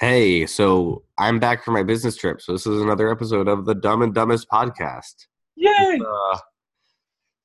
Hey, 0.00 0.46
so 0.46 1.04
I'm 1.18 1.38
back 1.38 1.64
from 1.64 1.74
my 1.74 1.82
business 1.82 2.16
trip. 2.16 2.40
So 2.40 2.52
this 2.52 2.66
is 2.66 2.80
another 2.80 3.10
episode 3.10 3.48
of 3.48 3.64
the 3.64 3.74
Dumb 3.74 4.02
and 4.02 4.14
Dumbest 4.14 4.48
podcast. 4.48 5.14
Yay! 5.56 6.00
Uh, 6.04 6.38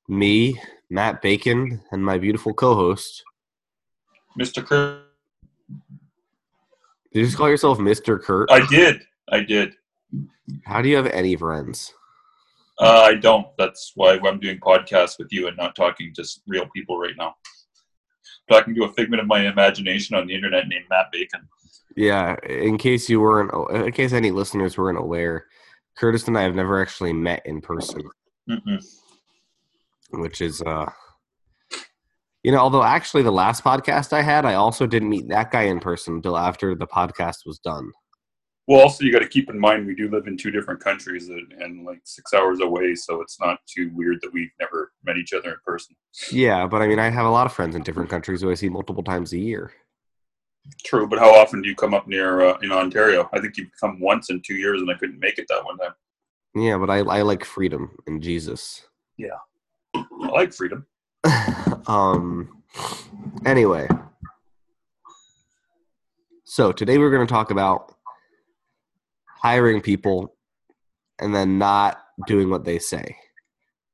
me, 0.08 0.60
Matt 0.88 1.22
Bacon, 1.22 1.80
and 1.92 2.04
my 2.04 2.18
beautiful 2.18 2.52
co-host. 2.52 3.22
Mr. 4.38 4.64
Kurt. 4.64 5.02
Did 7.12 7.20
you 7.20 7.24
just 7.24 7.36
call 7.36 7.48
yourself 7.48 7.78
Mr. 7.78 8.20
Kurt? 8.20 8.50
I 8.50 8.66
did. 8.66 9.02
I 9.30 9.40
did. 9.40 9.74
How 10.64 10.82
do 10.82 10.88
you 10.88 10.96
have 10.96 11.06
any 11.06 11.36
friends? 11.36 11.92
Uh, 12.80 13.02
I 13.04 13.14
don't. 13.14 13.46
That's 13.58 13.92
why 13.94 14.18
I'm 14.24 14.40
doing 14.40 14.58
podcasts 14.58 15.18
with 15.18 15.28
you 15.30 15.46
and 15.48 15.56
not 15.56 15.76
talking 15.76 16.12
to 16.14 16.22
s- 16.22 16.40
real 16.48 16.66
people 16.74 16.98
right 16.98 17.14
now. 17.16 17.34
Talking 18.50 18.74
to 18.74 18.84
a 18.84 18.92
figment 18.94 19.20
of 19.20 19.28
my 19.28 19.46
imagination 19.46 20.16
on 20.16 20.26
the 20.26 20.34
internet 20.34 20.66
named 20.66 20.86
Matt 20.90 21.06
Bacon. 21.12 21.46
Yeah, 21.96 22.36
in 22.48 22.78
case 22.78 23.08
you 23.08 23.20
weren't, 23.20 23.50
in 23.72 23.92
case 23.92 24.12
any 24.12 24.30
listeners 24.30 24.78
weren't 24.78 24.98
aware, 24.98 25.46
Curtis 25.96 26.28
and 26.28 26.38
I 26.38 26.42
have 26.42 26.54
never 26.54 26.80
actually 26.80 27.12
met 27.12 27.42
in 27.44 27.60
person, 27.60 28.02
Mm-mm. 28.48 28.84
which 30.12 30.40
is, 30.40 30.62
uh, 30.62 30.90
you 32.42 32.52
know, 32.52 32.58
although 32.58 32.82
actually 32.82 33.22
the 33.22 33.32
last 33.32 33.64
podcast 33.64 34.12
I 34.12 34.22
had, 34.22 34.44
I 34.44 34.54
also 34.54 34.86
didn't 34.86 35.10
meet 35.10 35.28
that 35.28 35.50
guy 35.50 35.62
in 35.62 35.80
person 35.80 36.14
until 36.14 36.38
after 36.38 36.74
the 36.74 36.86
podcast 36.86 37.38
was 37.44 37.58
done. 37.58 37.90
Well, 38.66 38.82
also 38.82 39.04
you 39.04 39.12
got 39.12 39.18
to 39.18 39.28
keep 39.28 39.50
in 39.50 39.58
mind 39.58 39.84
we 39.84 39.96
do 39.96 40.08
live 40.08 40.28
in 40.28 40.36
two 40.36 40.52
different 40.52 40.78
countries 40.78 41.28
and, 41.28 41.52
and 41.58 41.84
like 41.84 42.00
six 42.04 42.32
hours 42.32 42.60
away, 42.60 42.94
so 42.94 43.20
it's 43.20 43.40
not 43.40 43.58
too 43.66 43.90
weird 43.94 44.18
that 44.22 44.32
we've 44.32 44.52
never 44.60 44.92
met 45.04 45.16
each 45.16 45.32
other 45.32 45.50
in 45.50 45.56
person. 45.66 45.96
Yeah, 46.30 46.68
but 46.68 46.80
I 46.80 46.86
mean, 46.86 47.00
I 47.00 47.10
have 47.10 47.26
a 47.26 47.30
lot 47.30 47.46
of 47.46 47.52
friends 47.52 47.74
in 47.74 47.82
different 47.82 48.10
countries 48.10 48.42
who 48.42 48.50
I 48.50 48.54
see 48.54 48.68
multiple 48.68 49.02
times 49.02 49.32
a 49.32 49.38
year. 49.38 49.72
True, 50.84 51.06
but 51.06 51.18
how 51.18 51.34
often 51.34 51.62
do 51.62 51.68
you 51.68 51.74
come 51.74 51.94
up 51.94 52.06
near 52.06 52.42
uh, 52.42 52.58
in 52.62 52.72
Ontario? 52.72 53.28
I 53.32 53.40
think 53.40 53.56
you've 53.56 53.70
come 53.78 54.00
once 54.00 54.30
in 54.30 54.40
two 54.42 54.54
years, 54.54 54.80
and 54.80 54.90
I 54.90 54.94
couldn't 54.94 55.18
make 55.18 55.38
it 55.38 55.46
that 55.48 55.64
one 55.64 55.78
time. 55.78 55.92
Yeah, 56.54 56.78
but 56.78 56.90
I, 56.90 56.98
I 56.98 57.22
like 57.22 57.44
freedom 57.44 57.96
and 58.06 58.22
Jesus. 58.22 58.82
Yeah, 59.16 59.38
I 59.94 60.04
like 60.32 60.52
freedom. 60.52 60.86
um. 61.86 62.62
Anyway, 63.44 63.88
so 66.44 66.72
today 66.72 66.98
we're 66.98 67.10
going 67.10 67.26
to 67.26 67.32
talk 67.32 67.50
about 67.50 67.94
hiring 69.42 69.80
people 69.80 70.34
and 71.20 71.34
then 71.34 71.58
not 71.58 72.02
doing 72.26 72.50
what 72.50 72.64
they 72.64 72.78
say. 72.78 73.16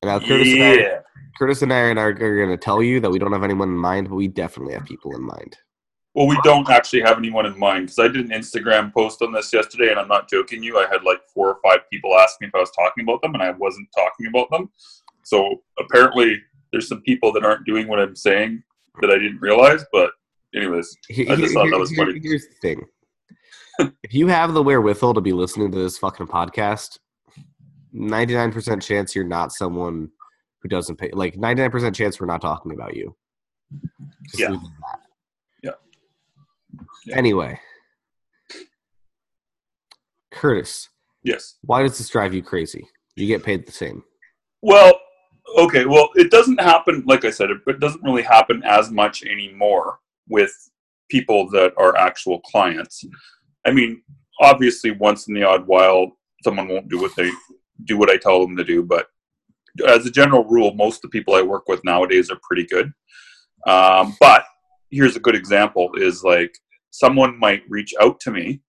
And 0.03 0.11
now 0.11 0.19
Curtis 0.21 0.53
and 0.53 0.63
I, 0.63 0.75
yeah. 0.75 0.99
Curtis 1.39 1.63
and 1.63 1.73
I 1.73 1.81
are, 1.81 2.09
are 2.09 2.13
going 2.13 2.49
to 2.51 2.57
tell 2.57 2.83
you 2.83 3.01
that 3.01 3.11
we 3.11 3.19
don't 3.19 3.33
have 3.33 3.45
anyone 3.45 3.69
in 3.69 3.77
mind, 3.77 4.09
but 4.09 4.17
we 4.17 4.29
definitely 4.29 4.75
have 4.75 4.85
people 4.85 5.15
in 5.15 5.23
mind. 5.23 5.57
Well, 6.17 6.27
we 6.27 6.39
don't 6.43 6.67
actually 6.71 7.03
have 7.03 7.19
anyone 7.19 7.45
in 7.45 7.59
mind 7.59 7.89
because 7.89 7.99
I 7.99 8.09
did 8.09 8.25
an 8.25 8.31
Instagram 8.31 8.91
post 8.91 9.21
on 9.21 9.33
this 9.33 9.53
yesterday, 9.53 9.91
and 9.91 10.01
I'm 10.01 10.09
not 10.09 10.31
joking 10.31 10.63
you. 10.63 10.79
I 10.79 10.87
had 10.91 11.05
like 11.05 11.21
four 11.29 11.49
or 11.49 11.59
five 11.63 11.81
people 11.93 12.17
ask 12.19 12.41
me 12.41 12.47
if 12.47 12.55
I 12.55 12.61
was 12.61 12.71
talking 12.71 13.05
about 13.05 13.21
them, 13.21 13.35
and 13.35 13.43
I 13.43 13.51
wasn't 13.51 13.87
talking 13.95 14.27
about 14.29 14.51
them. 14.51 14.71
So 15.25 15.61
apparently, 15.79 16.41
there's 16.73 16.89
some 16.89 17.03
people 17.03 17.33
that 17.35 17.45
aren't 17.45 17.67
doing 17.67 17.87
what 17.87 18.01
I'm 18.01 18.17
saying 18.17 18.63
that 19.03 19.11
I 19.11 19.19
didn't 19.19 19.43
realize. 19.43 19.85
But 19.93 20.11
anyways, 20.55 20.97
I 21.11 21.37
just 21.37 21.53
thought 21.53 21.69
that 21.71 21.79
was 21.79 21.95
funny. 21.95 22.19
Here's 22.23 22.47
the 22.49 22.55
thing: 22.63 22.87
if 24.03 24.15
you 24.15 24.27
have 24.29 24.55
the 24.55 24.63
wherewithal 24.63 25.13
to 25.13 25.21
be 25.21 25.35
listening 25.35 25.71
to 25.73 25.79
this 25.79 25.99
fucking 25.99 26.29
podcast, 26.29 26.99
ninety 27.93 28.33
nine 28.33 28.53
percent 28.53 28.83
chance 28.83 29.15
you're 29.15 29.23
not 29.27 29.53
someone 29.53 30.09
who 30.63 30.71
doesn't 30.71 30.97
pay. 30.97 31.11
Like 31.13 31.37
ninety 31.37 31.61
nine 31.61 31.71
percent 31.71 31.95
chance 31.95 32.19
we're 32.19 32.27
not 32.27 32.41
talking 32.41 32.73
about 32.73 32.97
you. 32.97 33.15
Just 34.29 34.39
Yeah. 34.41 34.49
leave 34.53 34.61
it 34.61 34.65
at 34.65 34.71
that. 34.81 35.01
Yeah. 35.01 35.06
Yeah. 37.05 37.17
Anyway, 37.17 37.61
Curtis, 40.33 40.89
yes. 41.23 41.57
why 41.63 41.83
does 41.83 41.99
this 41.99 42.09
drive 42.09 42.35
you 42.35 42.43
crazy? 42.43 42.87
You 43.15 43.27
get 43.27 43.45
paid 43.45 43.67
the 43.67 43.73
same. 43.73 44.03
Well, 44.63 44.95
okay. 45.59 45.85
Well, 45.87 46.11
it 46.15 46.31
doesn't 46.31 46.61
happen. 46.61 47.05
Like 47.07 47.25
I 47.25 47.31
said, 47.31 47.51
it, 47.51 47.59
it 47.67 47.81
doesn't 47.81 48.03
really 48.03 48.23
happen 48.23 48.63
as 48.65 48.91
much 48.91 49.25
anymore 49.25 49.99
with 50.29 50.53
people 51.09 51.49
that 51.51 51.73
are 51.77 51.97
actual 51.97 52.41
clients. 52.41 53.05
I 53.67 53.71
mean, 53.71 54.03
obviously, 54.41 54.91
once 54.91 55.29
in 55.29 55.35
the 55.35 55.45
odd 55.45 55.67
while, 55.67 56.13
someone 56.43 56.69
won't 56.69 56.89
do 56.89 57.01
what 57.01 57.15
they 57.17 57.31
do 57.85 57.97
what 57.99 58.11
I 58.11 58.17
tell 58.17 58.41
them 58.41 58.57
to 58.57 58.65
do. 58.65 58.83
But 58.83 59.07
as 59.87 60.07
a 60.07 60.11
general 60.11 60.45
rule, 60.45 60.75
most 60.75 60.97
of 60.97 61.03
the 61.03 61.09
people 61.09 61.35
I 61.35 61.43
work 61.43 61.69
with 61.69 61.85
nowadays 61.85 62.31
are 62.31 62.39
pretty 62.43 62.67
good. 62.67 62.93
Um, 63.67 64.17
but 64.21 64.45
here's 64.91 65.17
a 65.17 65.21
good 65.21 65.35
example: 65.35 65.91
is 65.95 66.23
like 66.23 66.57
someone 66.91 67.39
might 67.39 67.63
reach 67.69 67.93
out 68.01 68.21
to 68.21 68.31
me 68.31 68.61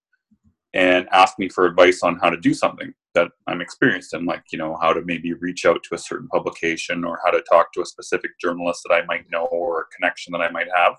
and 0.74 1.08
ask 1.12 1.40
me 1.40 1.50
for 1.50 1.66
advice 1.66 2.04
on 2.04 2.20
how 2.22 2.30
to 2.30 2.38
do 2.38 2.54
something 2.54 2.94
that 3.16 3.30
I'm 3.48 3.62
experienced 3.62 4.14
in, 4.14 4.26
like 4.26 4.44
you 4.52 4.60
know 4.60 4.78
how 4.80 4.94
to 4.94 5.02
maybe 5.04 5.34
reach 5.34 5.66
out 5.66 5.82
to 5.84 5.96
a 5.96 5.98
certain 5.98 6.28
publication 6.28 7.04
or 7.04 7.20
how 7.26 7.32
to 7.32 7.42
talk 7.50 7.74
to 7.74 7.82
a 7.82 7.86
specific 7.86 8.32
journalist 8.40 8.82
that 8.88 8.94
I 8.94 9.06
might 9.06 9.26
know 9.32 9.46
or 9.46 9.82
a 9.82 9.96
connection 9.96 10.32
that 10.34 10.42
I 10.42 10.52
might 10.52 10.68
have, 10.76 10.94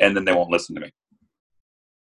and 0.00 0.14
then 0.14 0.24
they 0.24 0.34
won't 0.34 0.50
listen 0.50 0.74
to 0.74 0.82
me. 0.82 0.92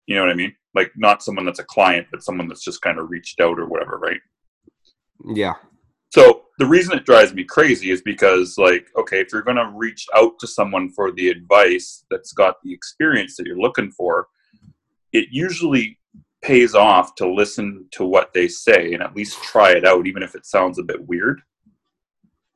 You 0.07 0.17
know 0.17 0.23
what 0.23 0.31
I 0.31 0.35
mean? 0.35 0.55
Like 0.75 0.93
not 0.97 1.23
someone 1.23 1.45
that's 1.45 1.61
a 1.61 1.65
client, 1.65 2.09
but 2.11 2.23
someone 2.23 2.49
that's 2.49 2.65
just 2.65 2.83
kind 2.83 2.99
of 2.99 3.11
reached 3.11 3.41
out 3.41 3.59
or 3.59 3.67
whatever, 3.67 3.99
right? 3.99 4.21
Yeah, 5.35 5.55
So 6.13 6.46
the 6.59 6.67
reason 6.67 6.97
it 6.97 7.05
drives 7.05 7.35
me 7.35 7.45
crazy 7.45 7.91
is 7.91 8.01
because, 8.03 8.57
like, 8.57 8.87
okay, 8.97 9.21
if 9.21 9.29
you're 9.33 9.43
going 9.43 9.57
to 9.57 9.73
reach 9.75 10.07
out 10.15 10.39
to 10.41 10.47
someone 10.47 10.91
for 10.91 11.13
the 11.13 11.29
advice 11.29 12.05
that's 12.11 12.33
got 12.33 12.57
the 12.63 12.73
experience 12.73 13.37
that 13.37 13.47
you're 13.47 13.61
looking 13.61 13.91
for, 13.91 14.29
it 15.13 15.29
usually 15.31 15.99
pays 16.43 16.75
off 16.75 17.15
to 17.17 17.31
listen 17.31 17.87
to 17.91 18.05
what 18.05 18.33
they 18.33 18.49
say 18.49 18.93
and 18.93 19.03
at 19.03 19.17
least 19.17 19.43
try 19.43 19.73
it 19.73 19.87
out, 19.87 20.07
even 20.07 20.23
if 20.23 20.35
it 20.35 20.47
sounds 20.47 20.79
a 20.79 20.83
bit 20.83 21.07
weird, 21.07 21.43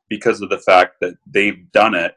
because 0.08 0.40
of 0.40 0.48
the 0.48 0.58
fact 0.58 0.94
that 1.00 1.14
they've 1.26 1.70
done 1.72 1.94
it 1.94 2.14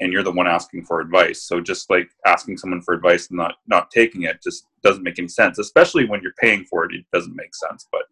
and 0.00 0.12
you're 0.12 0.22
the 0.22 0.30
one 0.30 0.46
asking 0.46 0.84
for 0.84 1.00
advice. 1.00 1.42
So 1.42 1.60
just 1.60 1.90
like 1.90 2.08
asking 2.26 2.58
someone 2.58 2.82
for 2.82 2.94
advice 2.94 3.28
and 3.28 3.38
not 3.38 3.56
not 3.66 3.90
taking 3.90 4.22
it 4.22 4.42
just 4.42 4.66
doesn't 4.82 5.02
make 5.02 5.18
any 5.18 5.28
sense, 5.28 5.58
especially 5.58 6.04
when 6.04 6.22
you're 6.22 6.32
paying 6.40 6.64
for 6.64 6.84
it. 6.84 6.94
It 6.94 7.04
doesn't 7.12 7.34
make 7.34 7.54
sense, 7.54 7.88
but 7.90 8.02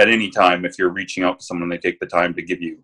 at 0.00 0.08
any 0.08 0.30
time 0.30 0.64
if 0.64 0.78
you're 0.78 0.90
reaching 0.90 1.22
out 1.22 1.38
to 1.38 1.44
someone 1.44 1.68
they 1.68 1.78
take 1.78 2.00
the 2.00 2.06
time 2.06 2.34
to 2.34 2.42
give 2.42 2.60
you 2.60 2.82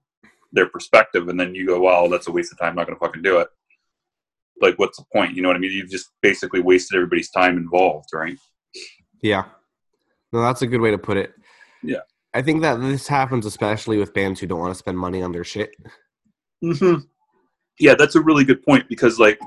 their 0.53 0.69
perspective 0.69 1.29
and 1.29 1.39
then 1.41 1.55
you 1.55 1.67
go 1.67 1.81
well 1.81 2.09
that's 2.09 2.29
a 2.29 2.33
waste 2.33 2.53
of 2.53 2.59
time 2.59 2.71
I'm 2.71 2.77
not 2.77 2.87
going 2.87 2.99
to 2.99 3.05
fucking 3.05 3.23
do 3.23 3.39
it 3.41 3.49
like 4.63 4.79
what's 4.79 4.99
the 4.99 5.05
point 5.13 5.35
you 5.35 5.43
know 5.43 5.49
what 5.49 5.57
i 5.57 5.61
mean 5.61 5.73
you've 5.73 5.91
just 5.91 6.13
basically 6.23 6.61
wasted 6.61 6.97
everybody's 6.97 7.31
time 7.31 7.59
involved 7.59 8.09
right 8.15 8.39
yeah. 9.23 9.45
No, 10.33 10.43
that's 10.43 10.63
a 10.63 10.67
good 10.67 10.81
way 10.81 10.91
to 10.91 10.99
put 10.99 11.17
it. 11.17 11.35
Yeah. 11.83 12.01
I 12.35 12.43
think 12.43 12.63
that 12.63 12.81
this 12.81 13.09
happens 13.09 13.47
especially 13.47 13.99
with 13.99 14.15
bands 14.15 14.41
who 14.41 14.47
don't 14.47 14.61
want 14.61 14.73
to 14.73 14.79
spend 14.79 14.99
money 14.99 15.23
on 15.23 15.33
their 15.33 15.45
shit. 15.45 15.71
mm-hmm. 16.65 17.01
yeah 17.79 17.95
that's 17.95 18.15
a 18.15 18.21
really 18.21 18.45
good 18.45 18.63
point 18.63 18.89
because 18.89 19.19
like 19.19 19.39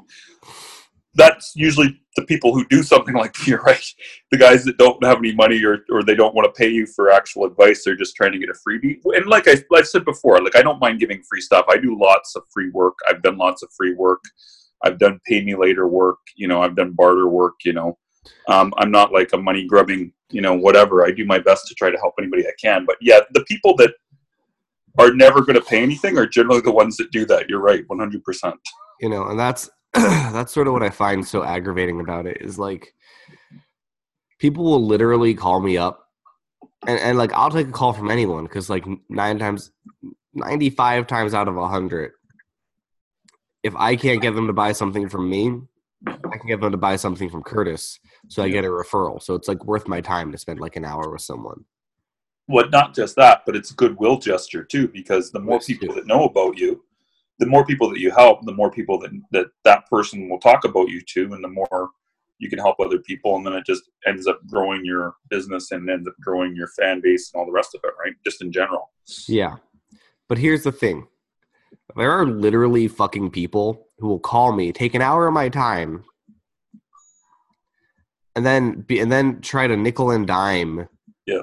that's 1.16 1.54
usually 1.56 2.00
the 2.16 2.26
people 2.26 2.54
who 2.54 2.66
do 2.68 2.84
something 2.84 3.16
like 3.16 3.48
you're 3.48 3.62
right? 3.62 3.86
The 4.32 4.38
guys 4.38 4.64
that 4.66 4.78
don't 4.78 5.04
have 5.04 5.18
any 5.18 5.34
money 5.34 5.64
or, 5.64 5.80
or 5.90 6.04
they 6.04 6.16
don't 6.16 6.36
want 6.36 6.46
to 6.46 6.58
pay 6.58 6.70
you 6.70 6.86
for 6.86 7.12
actual 7.12 7.46
advice 7.46 7.84
they're 7.84 7.96
just 7.96 8.16
trying 8.16 8.32
to 8.32 8.40
get 8.40 8.50
a 8.50 8.54
freebie. 8.54 9.00
And 9.06 9.26
like 9.28 9.48
I, 9.48 9.56
i've 9.76 9.88
said 9.88 10.06
before 10.06 10.42
like 10.42 10.56
i 10.56 10.62
don't 10.62 10.80
mind 10.80 11.00
giving 11.00 11.24
free 11.24 11.42
stuff. 11.42 11.66
I 11.70 11.78
do 11.78 11.98
lots 12.00 12.36
of 12.36 12.44
free 12.54 12.70
work. 12.72 12.96
I've 13.08 13.22
done 13.22 13.38
lots 13.38 13.64
of 13.64 13.70
free 13.76 13.94
work. 13.94 14.24
I've 14.84 15.00
done 15.00 15.20
pay 15.28 15.44
me 15.44 15.56
later 15.56 15.88
work 15.88 16.20
you 16.36 16.48
know 16.48 16.62
i've 16.62 16.76
done 16.76 16.94
barter 16.94 17.28
work 17.28 17.56
you 17.66 17.74
know. 17.74 17.98
Um, 18.48 18.74
i'm 18.78 18.92
not 18.92 19.12
like 19.12 19.34
a 19.34 19.38
money 19.38 19.66
grubbing 19.66 20.14
you 20.30 20.42
know 20.42 20.54
whatever. 20.54 21.06
I 21.06 21.12
do 21.12 21.26
my 21.26 21.40
best 21.40 21.68
to 21.68 21.76
try 21.76 21.90
to 21.90 21.98
help 21.98 22.14
anybody 22.20 22.46
i 22.48 22.52
can. 22.62 22.86
But 22.86 22.98
yeah 23.02 23.22
the 23.34 23.44
people 23.46 23.76
that 23.78 23.94
are 24.98 25.14
never 25.14 25.42
going 25.42 25.56
to 25.56 25.62
pay 25.62 25.82
anything 25.82 26.18
are 26.18 26.28
generally 26.28 26.62
the 26.62 26.72
ones 26.72 26.98
that 26.98 27.12
do 27.12 27.26
that. 27.28 27.48
You're 27.48 27.62
right 27.62 27.88
100% 27.88 28.54
you 29.00 29.10
know 29.10 29.28
and 29.28 29.40
that's 29.40 29.70
that's 29.94 30.54
sort 30.54 30.68
of 30.68 30.74
what 30.74 30.84
i 30.84 30.90
find 30.90 31.26
so 31.28 31.44
aggravating 31.44 32.00
about 32.00 32.26
it 32.26 32.38
is 32.42 32.60
like 32.60 32.94
people 34.38 34.64
will 34.64 34.86
literally 34.86 35.34
call 35.34 35.60
me 35.60 35.78
up 35.78 36.08
and, 36.88 37.00
and 37.00 37.18
like 37.18 37.34
i'll 37.34 37.50
take 37.50 37.68
a 37.68 37.72
call 37.72 37.94
from 37.94 38.12
anyone 38.12 38.44
because 38.44 38.70
like 38.70 38.86
nine 39.10 39.40
times 39.40 39.72
95 40.34 41.08
times 41.08 41.34
out 41.34 41.48
of 41.48 41.56
a 41.56 41.62
100 41.62 42.12
if 43.64 43.76
i 43.76 43.96
can't 43.96 44.22
get 44.22 44.36
them 44.36 44.48
to 44.48 44.54
buy 44.54 44.72
something 44.72 45.10
from 45.10 45.30
me 45.30 45.60
i 46.08 46.38
can 46.38 46.48
get 46.48 46.62
them 46.62 46.72
to 46.72 46.78
buy 46.78 46.96
something 46.96 47.30
from 47.30 47.42
curtis 47.42 48.00
so 48.28 48.44
i 48.44 48.50
get 48.50 48.66
a 48.66 48.68
referral. 48.68 49.22
So 49.22 49.36
it's 49.36 49.48
like 49.48 49.66
worth 49.66 49.88
my 49.88 50.02
time 50.02 50.32
to 50.32 50.38
spend 50.38 50.60
like 50.60 50.76
an 50.76 50.86
hour 50.86 51.10
with 51.10 51.22
someone. 51.22 51.66
Well, 52.48 52.70
not 52.70 52.96
just 52.96 53.16
that, 53.16 53.44
but 53.46 53.56
it's 53.56 53.72
a 53.72 53.76
goodwill 53.76 54.18
gesture 54.18 54.64
too, 54.64 54.88
because 54.88 55.32
the 55.32 55.40
more 55.40 55.60
people 55.60 55.94
that 55.96 56.08
know 56.08 56.26
about 56.26 56.58
you, 56.58 56.84
the 57.40 57.46
more 57.46 57.66
people 57.66 57.90
that 57.90 58.00
you 58.00 58.12
help, 58.12 58.46
the 58.46 58.54
more 58.54 58.70
people 58.70 59.00
that, 59.00 59.12
that 59.32 59.48
that 59.64 59.88
person 59.90 60.30
will 60.30 60.40
talk 60.40 60.66
about 60.66 60.90
you 60.90 61.02
to, 61.14 61.34
and 61.34 61.44
the 61.44 61.48
more 61.50 61.90
you 62.38 62.50
can 62.50 62.60
help 62.60 62.80
other 62.80 63.00
people, 63.00 63.36
and 63.36 63.46
then 63.46 63.54
it 63.54 63.66
just 63.66 63.84
ends 64.06 64.28
up 64.28 64.40
growing 64.48 64.86
your 64.86 65.16
business 65.30 65.72
and 65.72 65.90
ends 65.90 66.08
up 66.08 66.16
growing 66.22 66.56
your 66.56 66.68
fan 66.68 67.02
base 67.02 67.32
and 67.34 67.40
all 67.40 67.46
the 67.46 67.52
rest 67.52 67.76
of 67.76 67.82
it, 67.84 67.94
right? 68.04 68.14
Just 68.26 68.42
in 68.42 68.52
general. 68.52 68.92
Yeah. 69.28 69.56
But 70.28 70.38
here's 70.38 70.64
the 70.64 70.72
thing 70.72 71.08
there 71.96 72.12
are 72.12 72.26
literally 72.26 72.88
fucking 72.88 73.32
people 73.32 73.88
who 73.98 74.08
will 74.08 74.20
call 74.20 74.54
me, 74.54 74.72
take 74.72 74.94
an 74.94 75.02
hour 75.02 75.28
of 75.28 75.34
my 75.34 75.50
time, 75.50 76.04
and 78.36 78.46
then 78.46 78.82
be, 78.82 79.00
and 79.00 79.12
then 79.12 79.42
try 79.42 79.68
to 79.68 79.76
nickel 79.76 80.12
and 80.12 80.28
dime. 80.28 80.88
Yeah. 81.26 81.42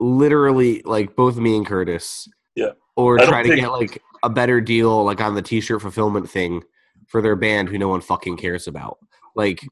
Literally, 0.00 0.82
like 0.84 1.16
both 1.16 1.36
me 1.36 1.56
and 1.56 1.66
Curtis. 1.66 2.28
Yeah. 2.54 2.72
Or 2.96 3.18
try 3.18 3.42
to 3.42 3.48
think- 3.48 3.60
get 3.60 3.72
like 3.72 4.02
a 4.22 4.30
better 4.30 4.60
deal, 4.60 5.04
like 5.04 5.20
on 5.20 5.34
the 5.34 5.42
T-shirt 5.42 5.80
fulfillment 5.82 6.28
thing 6.30 6.62
for 7.06 7.20
their 7.22 7.36
band, 7.36 7.68
who 7.68 7.78
no 7.78 7.88
one 7.88 8.00
fucking 8.00 8.36
cares 8.36 8.66
about. 8.68 8.98
Like, 9.34 9.66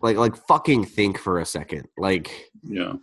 like, 0.00 0.16
like, 0.16 0.36
fucking 0.46 0.84
think 0.84 1.18
for 1.18 1.38
a 1.40 1.44
second. 1.46 1.88
Like, 1.96 2.50
Yeah. 2.62 2.94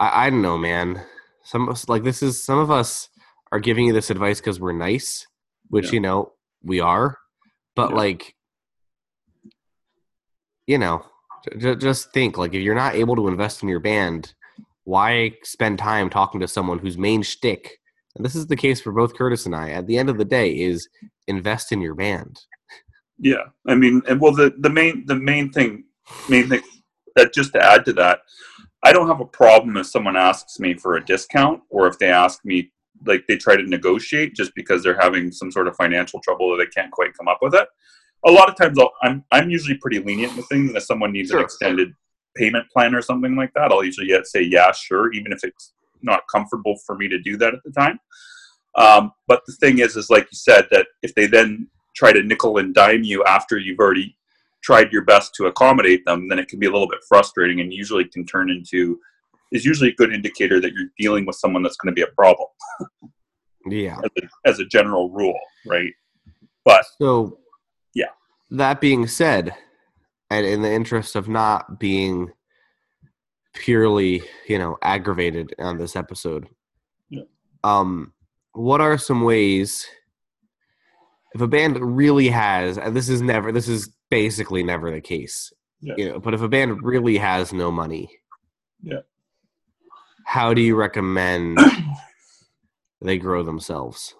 I, 0.00 0.26
I 0.26 0.30
don't 0.30 0.42
know, 0.42 0.58
man. 0.58 1.00
Some 1.44 1.62
of 1.62 1.68
us, 1.70 1.88
like 1.88 2.02
this 2.02 2.22
is 2.22 2.42
some 2.42 2.58
of 2.58 2.70
us 2.70 3.08
are 3.52 3.60
giving 3.60 3.86
you 3.86 3.92
this 3.92 4.10
advice 4.10 4.40
because 4.40 4.58
we're 4.60 4.72
nice, 4.72 5.26
which 5.68 5.86
Yeah. 5.86 5.92
you 5.92 6.00
know 6.00 6.32
we 6.62 6.80
are. 6.80 7.18
But 7.76 7.90
Yeah. 7.90 7.96
like, 7.96 8.34
you 10.66 10.78
know, 10.78 11.04
j- 11.58 11.76
just 11.76 12.12
think 12.12 12.36
like 12.38 12.54
if 12.54 12.62
you're 12.62 12.74
not 12.74 12.94
able 12.94 13.16
to 13.16 13.28
invest 13.28 13.62
in 13.62 13.68
your 13.68 13.80
band, 13.80 14.34
why 14.84 15.32
spend 15.42 15.78
time 15.78 16.10
talking 16.10 16.40
to 16.40 16.48
someone 16.48 16.78
whose 16.78 16.98
main 16.98 17.22
shtick, 17.22 17.78
and 18.16 18.24
this 18.24 18.34
is 18.34 18.46
the 18.46 18.56
case 18.56 18.80
for 18.80 18.92
both 18.92 19.14
Curtis 19.14 19.46
and 19.46 19.54
I, 19.54 19.70
at 19.70 19.86
the 19.86 19.98
end 19.98 20.08
of 20.08 20.18
the 20.18 20.24
day, 20.24 20.52
is 20.52 20.88
invest 21.26 21.72
in 21.72 21.80
your 21.80 21.94
band. 21.94 22.40
Yeah, 23.18 23.44
I 23.66 23.74
mean, 23.74 24.02
and 24.08 24.20
well, 24.20 24.32
the 24.32 24.54
the 24.58 24.70
main 24.70 25.04
the 25.06 25.14
main 25.14 25.50
thing, 25.50 25.84
main 26.28 26.48
thing 26.48 26.62
that 27.14 27.32
just 27.32 27.52
to 27.54 27.62
add 27.62 27.84
to 27.86 27.92
that, 27.94 28.20
I 28.82 28.92
don't 28.92 29.08
have 29.08 29.20
a 29.20 29.26
problem 29.26 29.76
if 29.76 29.86
someone 29.86 30.16
asks 30.16 30.58
me 30.60 30.74
for 30.74 30.96
a 30.96 31.04
discount 31.04 31.62
or 31.70 31.86
if 31.86 31.98
they 31.98 32.08
ask 32.08 32.44
me 32.44 32.72
like 33.04 33.26
they 33.26 33.36
try 33.36 33.56
to 33.56 33.62
negotiate 33.62 34.34
just 34.34 34.52
because 34.54 34.82
they're 34.82 35.00
having 35.00 35.30
some 35.30 35.50
sort 35.50 35.68
of 35.68 35.76
financial 35.76 36.20
trouble 36.20 36.46
or 36.46 36.56
they 36.56 36.66
can't 36.66 36.90
quite 36.90 37.14
come 37.16 37.28
up 37.28 37.38
with 37.42 37.54
it. 37.54 37.68
A 38.26 38.30
lot 38.30 38.48
of 38.48 38.56
times, 38.56 38.78
I'll, 38.78 38.92
I'm 39.02 39.24
I'm 39.32 39.50
usually 39.50 39.76
pretty 39.78 39.98
lenient 39.98 40.36
with 40.36 40.48
things. 40.48 40.68
And 40.68 40.76
if 40.76 40.84
someone 40.84 41.12
needs 41.12 41.30
Sure. 41.30 41.38
an 41.38 41.44
extended 41.44 41.92
payment 42.34 42.70
plan 42.70 42.94
or 42.94 43.02
something 43.02 43.36
like 43.36 43.52
that, 43.54 43.72
I'll 43.72 43.84
usually 43.84 44.08
yet 44.08 44.26
say 44.26 44.42
yeah, 44.42 44.72
sure, 44.72 45.12
even 45.12 45.32
if 45.32 45.42
it's 45.42 45.72
not 46.02 46.22
comfortable 46.32 46.76
for 46.86 46.96
me 46.96 47.08
to 47.08 47.18
do 47.18 47.36
that 47.38 47.54
at 47.54 47.60
the 47.64 47.70
time. 47.72 47.98
Um, 48.76 49.12
but 49.26 49.42
the 49.46 49.54
thing 49.54 49.78
is, 49.78 49.96
is 49.96 50.10
like 50.10 50.24
you 50.24 50.36
said, 50.36 50.66
that 50.70 50.86
if 51.02 51.14
they 51.14 51.26
then 51.26 51.68
try 51.94 52.12
to 52.12 52.22
nickel 52.22 52.58
and 52.58 52.74
dime 52.74 53.02
you 53.04 53.24
after 53.24 53.58
you've 53.58 53.78
already 53.78 54.16
tried 54.62 54.92
your 54.92 55.04
best 55.04 55.34
to 55.34 55.46
accommodate 55.46 56.04
them, 56.04 56.28
then 56.28 56.38
it 56.38 56.48
can 56.48 56.58
be 56.58 56.66
a 56.66 56.70
little 56.70 56.88
bit 56.88 56.98
frustrating 57.08 57.60
and 57.60 57.72
usually 57.72 58.04
can 58.04 58.26
turn 58.26 58.50
into 58.50 58.98
is 59.52 59.64
usually 59.64 59.90
a 59.90 59.94
good 59.94 60.12
indicator 60.12 60.60
that 60.60 60.72
you're 60.72 60.90
dealing 60.98 61.24
with 61.24 61.36
someone 61.36 61.62
that's 61.62 61.76
going 61.76 61.94
to 61.94 61.98
be 61.98 62.02
a 62.02 62.12
problem 62.14 62.48
Yeah. 63.64 63.96
as 64.04 64.10
a, 64.22 64.48
as 64.48 64.58
a 64.58 64.64
general 64.64 65.10
rule, 65.10 65.38
right? 65.66 65.92
But 66.64 66.84
So, 67.00 67.38
Yeah. 67.94 68.06
That 68.50 68.80
being 68.80 69.06
said, 69.06 69.54
and 70.30 70.44
in 70.44 70.62
the 70.62 70.72
interest 70.72 71.14
of 71.14 71.28
not 71.28 71.78
being 71.78 72.32
purely, 73.56 74.22
you 74.48 74.58
know, 74.58 74.76
aggravated 74.82 75.54
on 75.58 75.78
this 75.78 75.96
episode, 75.96 76.48
Yeah. 77.08 77.22
um, 77.64 78.12
what 78.52 78.80
are 78.80 78.98
some 78.98 79.22
ways 79.22 79.86
if 81.34 81.40
a 81.40 81.48
band 81.48 81.78
really 81.80 82.28
has, 82.28 82.78
and 82.78 82.96
this 82.96 83.08
is 83.08 83.20
never, 83.20 83.52
this 83.52 83.68
is 83.68 83.90
basically 84.10 84.62
never 84.62 84.90
the 84.90 85.00
case, 85.00 85.52
Yeah. 85.80 85.94
you 85.98 86.08
know, 86.08 86.18
but 86.20 86.32
if 86.34 86.40
a 86.40 86.48
band 86.48 86.82
really 86.82 87.18
has 87.18 87.52
no 87.52 87.70
money, 87.70 88.08
Yeah. 88.82 89.00
how 90.24 90.54
do 90.54 90.62
you 90.62 90.76
recommend 90.76 91.58
they 93.02 93.18
grow 93.18 93.42
themselves? 93.42 94.14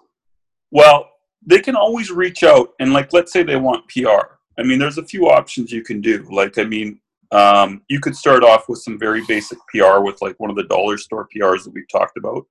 Well, 0.71 1.09
they 1.45 1.59
can 1.59 1.75
always 1.75 2.11
reach 2.11 2.43
out 2.43 2.73
and 2.79 2.93
like 2.93 3.13
let's 3.13 3.31
say 3.31 3.41
they 3.43 3.55
want 3.55 3.87
PR. 3.87 4.35
I 4.59 4.63
mean, 4.63 4.79
there's 4.79 4.97
a 4.97 5.03
few 5.05 5.29
options 5.29 5.71
you 5.71 5.83
can 5.83 6.01
do. 6.01 6.27
Like, 6.31 6.57
I 6.57 6.63
mean, 6.63 6.99
um, 7.31 7.81
you 7.89 7.99
could 7.99 8.15
start 8.15 8.43
off 8.43 8.69
with 8.69 8.79
some 8.79 8.97
very 8.97 9.23
basic 9.27 9.57
PR 9.69 9.99
with 9.99 10.21
like 10.21 10.39
one 10.39 10.49
of 10.49 10.55
the 10.55 10.63
dollar 10.63 10.97
store 10.97 11.27
PRs 11.35 11.63
that 11.63 11.73
we've 11.73 11.89
talked 11.89 12.17
about. 12.17 12.45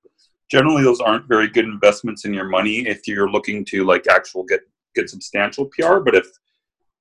Generally, 0.51 0.85
those 0.85 1.01
aren't 1.01 1.29
very 1.29 1.49
good 1.49 1.65
investments 1.65 2.25
in 2.25 2.35
your 2.35 2.45
money 2.45 2.87
if 2.87 3.09
you're 3.09 3.31
looking 3.31 3.65
to 3.67 3.85
like 3.85 4.07
actual 4.09 4.45
get 4.45 4.61
get 4.95 5.11
substantial 5.11 5.67
PR. 5.67 5.99
But 5.99 6.15
if 6.15 6.27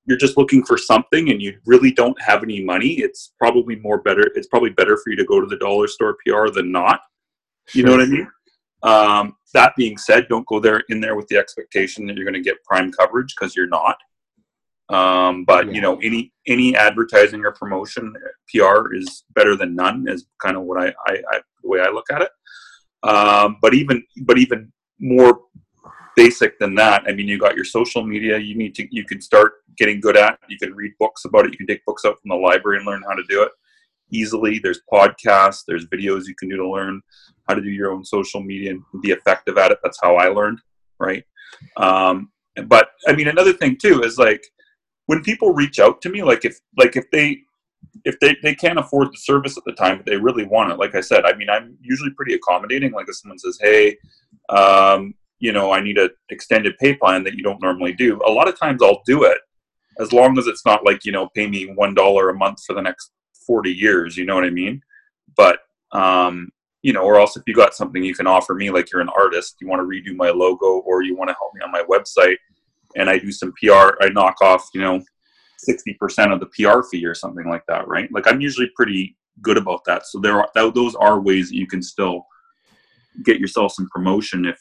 you're 0.06 0.18
just 0.18 0.38
looking 0.38 0.63
for 0.63 0.77
something 0.77 1.31
and 1.31 1.42
you 1.42 1.57
really 1.66 1.92
don't 1.92 2.19
have 2.22 2.44
any 2.44 2.63
money, 2.63 2.94
it's 2.94 3.33
probably 3.39 3.75
more 3.77 4.01
better. 4.01 4.31
It's 4.36 4.48
probably 4.48 4.69
better 4.72 4.98
for 4.98 5.10
you 5.10 5.16
to 5.18 5.25
go 5.25 5.42
to 5.42 5.48
the 5.48 5.57
dollar 5.57 5.88
store 5.88 6.18
PR 6.25 6.50
than 6.50 6.72
not. 6.72 7.01
You 7.74 7.83
know 7.83 7.92
what 7.92 8.01
I 8.01 8.06
mean? 8.06 8.27
Um, 8.83 9.36
that 9.54 9.74
being 9.75 9.98
said, 9.98 10.27
don't 10.30 10.45
go 10.45 10.60
there 10.60 10.83
in 10.89 11.00
there 11.00 11.16
with 11.16 11.27
the 11.27 11.38
expectation 11.38 12.06
that 12.06 12.16
you're 12.16 12.25
going 12.25 12.36
to 12.36 12.48
get 12.48 12.63
prime 12.63 12.92
coverage 12.92 13.33
because 13.36 13.56
you're 13.56 13.68
not. 13.68 13.98
Um, 14.90 15.46
but 15.46 15.68
Yeah. 15.68 15.74
you 15.74 15.82
know, 15.82 15.98
any 16.02 16.32
any 16.48 16.76
advertising 16.76 17.44
or 17.44 17.52
promotion 17.52 18.14
PR 18.54 18.94
is 18.94 19.24
better 19.34 19.56
than 19.56 19.76
none. 19.76 20.06
Is 20.08 20.28
kind 20.44 20.56
of 20.56 20.64
what 20.64 20.80
I, 20.80 20.94
I, 21.08 21.14
I 21.32 21.42
the 21.64 21.70
way 21.70 21.80
I 21.80 21.90
look 21.90 22.06
at 22.12 22.22
it. 22.22 22.30
Um, 23.04 23.58
but 23.62 23.74
even 23.74 24.04
but 24.24 24.38
even 24.38 24.72
more 25.00 25.40
basic 26.16 26.58
than 26.60 26.76
that. 26.76 27.04
I 27.08 27.14
mean, 27.14 27.28
you 27.28 27.38
got 27.38 27.56
your 27.56 27.66
social 27.66 28.04
media. 28.04 28.38
You 28.38 28.56
need 28.56 28.76
to 28.76 28.88
you 28.92 29.06
can 29.06 29.22
start 29.22 29.54
getting 29.78 30.00
good 30.00 30.18
at. 30.18 30.40
You 30.48 30.58
can 30.58 30.74
read 30.74 30.94
books 31.00 31.26
about 31.26 31.46
it. 31.46 31.52
You 31.52 31.58
can 31.58 31.68
take 31.68 31.84
books 31.86 32.06
out 32.06 32.20
from 32.22 32.30
the 32.30 32.36
library 32.36 32.78
and 32.78 32.86
learn 32.86 33.04
how 33.08 33.16
to 33.16 33.24
do 33.28 33.42
it 33.44 33.52
easily. 34.12 34.60
There's 34.60 34.82
podcasts. 34.92 35.64
There's 35.68 35.88
videos 35.88 36.28
you 36.28 36.36
can 36.36 36.50
do 36.50 36.58
to 36.58 36.70
learn 36.70 37.02
how 37.48 37.56
to 37.56 37.62
do 37.62 37.70
your 37.70 37.92
own 37.92 38.06
social 38.06 38.42
media 38.42 38.72
and 38.72 38.84
be 39.02 39.12
effective 39.12 39.58
at 39.58 39.72
it. 39.72 39.80
That's 39.84 40.00
how 40.02 40.16
I 40.16 40.28
learned, 40.28 40.60
right? 41.00 41.24
Um, 41.78 42.32
but 42.68 42.90
I 43.08 43.14
mean, 43.14 43.28
another 43.28 43.54
thing 43.54 43.78
too 43.82 44.02
is 44.04 44.18
like 44.18 44.44
when 45.07 45.22
people 45.22 45.54
reach 45.54 45.80
out 45.80 46.02
to 46.02 46.10
me, 46.10 46.24
like 46.24 46.46
if 46.46 46.60
like 46.78 46.96
if 46.96 47.10
they 47.12 47.42
if 48.04 48.19
they, 48.19 48.36
they 48.42 48.56
can't 48.56 48.80
afford 48.80 49.10
the 49.12 49.18
service 49.18 49.57
at 49.57 49.63
the 49.66 49.72
time, 49.74 49.98
but 49.98 50.06
they 50.06 50.18
really 50.18 50.46
want 50.46 50.72
it. 50.72 50.80
Like 50.80 50.96
I 50.96 51.02
said, 51.02 51.25
I 51.25 51.36
mean, 51.36 51.50
I'm 51.50 51.78
usually 51.81 52.12
pretty 52.12 52.34
accommodating. 52.34 52.92
Like 52.92 53.07
if 53.07 53.16
someone 53.16 53.40
says, 53.40 53.57
"Hey, 53.62 53.98
um, 54.50 55.13
you 55.40 55.52
know, 55.52 55.72
I 55.72 55.81
need 55.81 55.98
an 55.98 56.10
extended 56.30 56.78
pay 56.80 56.96
plan 56.96 57.24
that 57.24 57.36
you 57.36 57.44
don't 57.44 57.62
normally 57.62 57.94
do," 57.94 58.19
a 58.25 58.31
lot 58.31 58.48
of 58.48 58.60
times 58.60 58.81
I'll 58.81 59.02
do 59.06 59.24
it, 59.24 59.38
as 60.00 60.12
long 60.12 60.38
as 60.38 60.48
it's 60.48 60.66
not 60.66 60.86
like 60.86 61.06
you 61.06 61.12
know, 61.12 61.30
pay 61.36 61.48
me 61.48 61.72
one 61.74 61.94
dollar 61.94 62.30
a 62.30 62.36
month 62.36 62.63
for 62.66 62.74
the 62.74 62.81
next 62.81 63.12
forty 63.46 63.72
years. 63.72 64.18
You 64.18 64.25
know 64.25 64.36
what 64.36 64.46
I 64.46 64.50
mean? 64.50 64.81
But 65.36 65.60
um, 65.92 66.50
you 66.81 66.94
know, 66.94 67.01
or 67.01 67.19
else 67.19 67.38
if 67.38 67.44
you 67.48 67.56
got 67.56 67.74
something 67.74 68.04
you 68.04 68.16
can 68.16 68.28
offer 68.28 68.54
me, 68.54 68.69
like 68.72 68.92
you're 68.92 69.01
an 69.01 69.10
artist, 69.10 69.56
you 69.62 69.68
want 69.68 69.80
to 69.80 69.86
redo 69.86 70.16
my 70.16 70.30
logo, 70.30 70.80
or 70.86 71.01
you 71.01 71.16
want 71.16 71.30
to 71.30 71.36
help 71.36 71.54
me 71.54 71.62
on 71.62 71.72
my 71.72 71.84
website, 71.84 72.38
and 72.95 73.09
I 73.09 73.18
do 73.18 73.31
some 73.31 73.53
PR, 73.62 73.94
I 74.01 74.09
knock 74.12 74.42
off, 74.42 74.69
you 74.74 74.81
know, 74.81 75.01
sixty 75.57 75.94
percent 75.94 76.31
of 76.31 76.39
the 76.39 76.47
PR 76.47 76.81
fee 76.89 77.06
or 77.06 77.15
something 77.15 77.47
like 77.47 77.63
that, 77.68 77.88
right? 77.88 78.12
Like 78.12 78.27
I'm 78.27 78.42
usually 78.42 78.69
pretty 78.75 79.15
good 79.42 79.57
about 79.57 79.84
that. 79.86 80.05
So 80.05 80.20
there 80.20 80.39
are 80.39 80.50
th- 80.55 80.74
those 80.74 80.96
are 80.96 81.20
ways 81.20 81.50
that 81.50 81.55
you 81.58 81.67
can 81.67 81.81
still 81.81 82.25
get 83.24 83.39
yourself 83.39 83.74
some 83.74 83.88
promotion 83.91 84.46
if 84.46 84.60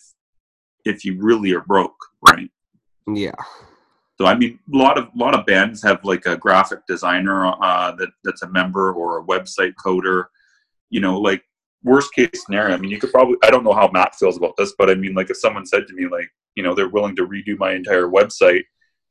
if 0.84 1.04
you 1.04 1.16
really 1.18 1.52
are 1.52 1.62
broke, 1.62 1.96
right? 2.28 2.50
Yeah. 3.12 3.32
So 4.18 4.26
I 4.26 4.34
mean, 4.36 4.58
a 4.72 4.76
lot 4.76 4.98
of 4.98 5.06
a 5.06 5.18
lot 5.18 5.34
of 5.34 5.46
bands 5.46 5.82
have 5.82 6.04
like 6.04 6.26
a 6.26 6.36
graphic 6.36 6.80
designer 6.86 7.46
uh, 7.46 7.92
that 7.92 8.10
that's 8.22 8.42
a 8.42 8.50
member 8.50 8.92
or 8.92 9.18
a 9.18 9.24
website 9.24 9.74
coder. 9.84 10.26
You 10.90 11.00
know, 11.00 11.18
like 11.18 11.42
worst 11.82 12.14
case 12.14 12.44
scenario. 12.44 12.74
I 12.74 12.78
mean, 12.78 12.90
you 12.90 12.98
could 12.98 13.12
probably 13.12 13.36
I 13.42 13.50
don't 13.50 13.64
know 13.64 13.72
how 13.72 13.90
Matt 13.92 14.14
feels 14.14 14.36
about 14.36 14.56
this, 14.56 14.74
but 14.78 14.90
I 14.90 14.94
mean, 14.94 15.14
like 15.14 15.30
if 15.30 15.38
someone 15.38 15.66
said 15.66 15.86
to 15.88 15.94
me 15.94 16.06
like, 16.06 16.30
you 16.54 16.62
know, 16.62 16.74
they're 16.74 16.88
willing 16.88 17.16
to 17.16 17.26
redo 17.26 17.58
my 17.58 17.72
entire 17.72 18.08
website 18.08 18.62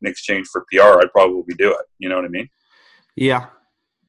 in 0.02 0.08
exchange 0.10 0.48
for 0.52 0.66
PR, 0.72 1.00
I'd 1.02 1.12
probably 1.12 1.54
do 1.56 1.72
it. 1.72 1.86
You 2.00 2.10
know 2.10 2.16
what 2.16 2.26
I 2.26 2.30
mean? 2.30 2.50
Yeah, 3.16 3.48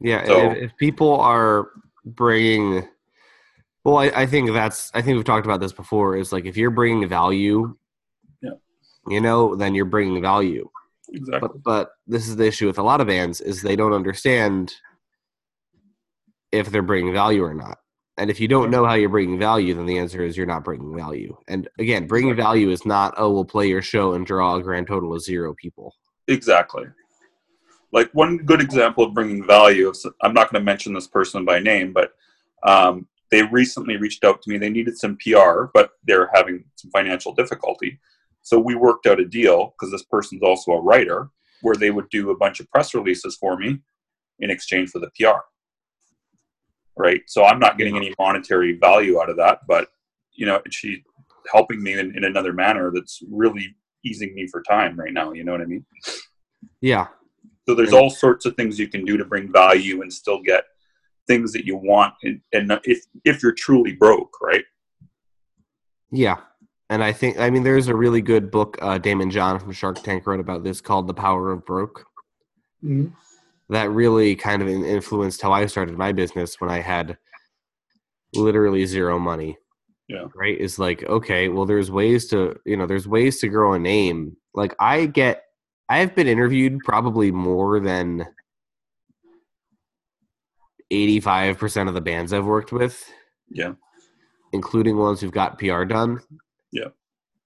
yeah. 0.01 0.25
So- 0.25 0.51
if, 0.53 0.59
if 0.59 0.77
people 0.77 1.21
are 1.21 1.69
bringing, 2.05 2.87
well, 3.85 3.99
I, 3.99 4.07
I 4.15 4.27
think 4.27 4.53
that's. 4.53 4.91
I 4.95 5.03
think 5.03 5.17
we've 5.17 5.25
talked 5.25 5.47
about 5.47 5.61
this 5.61 5.73
before. 5.73 6.17
Is 6.17 6.33
like 6.33 6.47
if 6.47 6.57
you're 6.57 6.71
bringing 6.71 7.09
value, 7.09 7.77
Yeah. 8.43 8.53
you 9.09 9.21
know, 9.21 9.55
then 9.57 9.75
you're 9.75 9.85
bringing 9.85 10.21
value. 10.23 10.69
Exactly. 11.13 11.49
But 11.53 11.63
but 11.63 11.91
this 12.07 12.27
is 12.29 12.37
the 12.37 12.47
issue 12.47 12.67
with 12.67 12.79
a 12.79 12.83
lot 12.83 13.01
of 13.01 13.07
bands 13.07 13.41
is 13.41 13.61
they 13.63 13.77
don't 13.77 13.93
understand 13.93 14.75
if 16.51 16.71
they're 16.71 16.83
bringing 16.83 17.13
value 17.13 17.45
or 17.45 17.55
not. 17.55 17.79
And 18.17 18.31
if 18.31 18.39
you 18.39 18.47
don't 18.47 18.71
know 18.71 18.85
how 18.85 18.95
you're 18.95 19.09
bringing 19.09 19.39
value, 19.39 19.75
then 19.75 19.87
the 19.87 19.99
answer 19.99 20.23
is 20.23 20.37
you're 20.37 20.47
not 20.47 20.65
bringing 20.65 20.95
value. 20.97 21.37
And 21.49 21.69
again, 21.79 22.07
bringing 22.07 22.37
value 22.37 22.71
is 22.71 22.87
not 22.87 23.15
oh 23.17 23.33
we'll 23.33 23.45
play 23.45 23.69
your 23.69 23.83
show 23.83 24.15
and 24.15 24.27
draw 24.27 24.57
a 24.57 24.63
grand 24.63 24.87
total 24.87 25.15
of 25.15 25.23
zero 25.23 25.55
people. 25.55 25.95
Exactly. 26.29 26.85
Like 27.93 28.11
one 28.13 28.39
good 28.39 28.61
example 28.61 29.05
of 29.05 29.15
bringing 29.15 29.47
value. 29.47 29.93
I'm 30.23 30.35
not 30.35 30.51
going 30.51 30.61
to 30.61 30.65
mention 30.65 30.95
this 30.95 31.07
person 31.07 31.45
by 31.45 31.61
name, 31.61 31.93
but 31.93 32.13
um, 32.65 33.07
they 33.31 33.43
recently 33.43 33.97
reached 33.97 34.25
out 34.25 34.43
to 34.43 34.51
me. 34.51 34.59
They 34.59 34.71
needed 34.71 34.97
some 34.99 35.17
PR, 35.17 35.65
but 35.73 35.91
they're 36.05 36.31
having 36.33 36.65
some 36.77 36.91
financial 36.91 37.35
difficulty. 37.35 38.01
So 38.43 38.59
we 38.59 38.75
worked 38.75 39.07
out 39.07 39.21
a 39.21 39.25
deal 39.25 39.75
because 39.75 39.91
this 39.91 40.05
person's 40.05 40.43
also 40.43 40.73
a 40.73 40.81
writer, 40.81 41.31
where 41.63 41.77
they 41.77 41.91
would 41.91 42.09
do 42.11 42.31
a 42.31 42.37
bunch 42.37 42.61
of 42.61 42.71
press 42.71 42.95
releases 42.95 43.37
for 43.37 43.57
me 43.57 43.79
in 44.41 44.51
exchange 44.51 44.91
for 44.91 44.99
the 44.99 45.11
PR. 45.19 45.39
Right. 46.97 47.23
So 47.27 47.45
I'm 47.45 47.59
not 47.59 47.77
getting 47.77 47.97
any 47.97 48.15
monetary 48.19 48.79
value 48.79 49.21
out 49.21 49.29
of 49.29 49.37
that, 49.39 49.61
but 49.67 49.89
you 50.33 50.47
know, 50.47 50.61
she's 50.71 50.99
helping 51.53 51.83
me 51.83 51.99
in, 51.99 52.17
in 52.17 52.25
another 52.25 52.53
manner 52.53 52.91
that's 52.95 53.21
really 53.31 53.75
easing 54.05 54.35
me 54.35 54.47
for 54.47 54.63
time 54.63 54.99
right 54.99 55.13
now. 55.13 55.33
You 55.33 55.45
know 55.45 55.53
what 55.53 55.61
I 55.61 55.67
mean? 55.67 55.85
Yeah. 56.81 57.07
So 57.69 57.75
there's 57.75 57.91
And- 57.93 57.99
all 57.99 58.11
sorts 58.11 58.47
of 58.47 58.55
things 58.57 58.79
you 58.79 58.89
can 58.89 59.05
do 59.05 59.17
to 59.17 59.25
bring 59.25 59.51
value 59.53 60.03
and 60.03 60.13
still 60.13 60.41
get 60.43 60.65
things 61.27 61.53
that 61.55 61.65
you 61.65 61.75
want, 61.77 62.13
and, 62.23 62.41
and 62.53 62.71
if 62.85 63.03
if 63.25 63.43
you're 63.43 63.53
truly 63.53 63.93
broke, 63.95 64.37
right? 64.43 64.65
Yeah. 66.13 66.37
And 66.91 67.03
I 67.03 67.13
think, 67.13 67.39
I 67.41 67.49
mean, 67.49 67.63
there's 67.63 67.89
a 67.89 67.97
really 67.97 68.21
good 68.21 68.51
book 68.51 68.77
uh, 68.83 68.99
Daymond 68.99 69.31
John 69.33 69.59
from 69.59 69.73
Shark 69.73 70.03
Tank 70.03 70.27
wrote 70.27 70.39
about 70.39 70.65
this 70.65 70.83
called 70.83 71.09
The 71.09 71.15
Power 71.15 71.51
of 71.51 71.65
Broke. 71.65 72.05
That 73.71 73.91
really 73.91 74.37
kind 74.37 74.63
of 74.63 74.69
influenced 74.69 75.41
how 75.41 75.53
I 75.53 75.67
started 75.67 75.97
my 75.97 76.13
business 76.13 76.61
when 76.61 76.71
I 76.71 76.81
had 76.81 77.17
literally 78.35 78.85
zero 78.87 79.19
money. 79.19 79.57
Yeah. 80.09 80.27
Right? 80.35 80.59
Is 80.59 80.79
like, 80.79 81.03
okay, 81.05 81.49
well, 81.49 81.65
there's 81.65 81.91
ways 81.91 82.27
to, 82.29 82.57
you 82.67 82.77
know, 82.77 82.87
there's 82.87 83.09
ways 83.09 83.39
to 83.41 83.49
grow 83.49 83.73
a 83.73 83.79
name. 83.79 84.37
Like, 84.55 84.75
I 84.79 85.07
get, 85.07 85.45
I've 85.89 86.15
been 86.15 86.27
interviewed 86.29 86.81
probably 86.85 87.33
more 87.33 87.81
than 87.81 88.27
85% 90.93 91.89
of 91.89 91.95
the 91.95 92.01
bands 92.01 92.33
I've 92.33 92.45
worked 92.45 92.71
with 92.73 93.03
Yeah. 93.51 93.73
including 94.53 94.97
ones 94.97 95.21
who've 95.21 95.33
got 95.33 95.59
PR 95.59 95.85
done. 95.85 96.21
Yeah. 96.71 96.89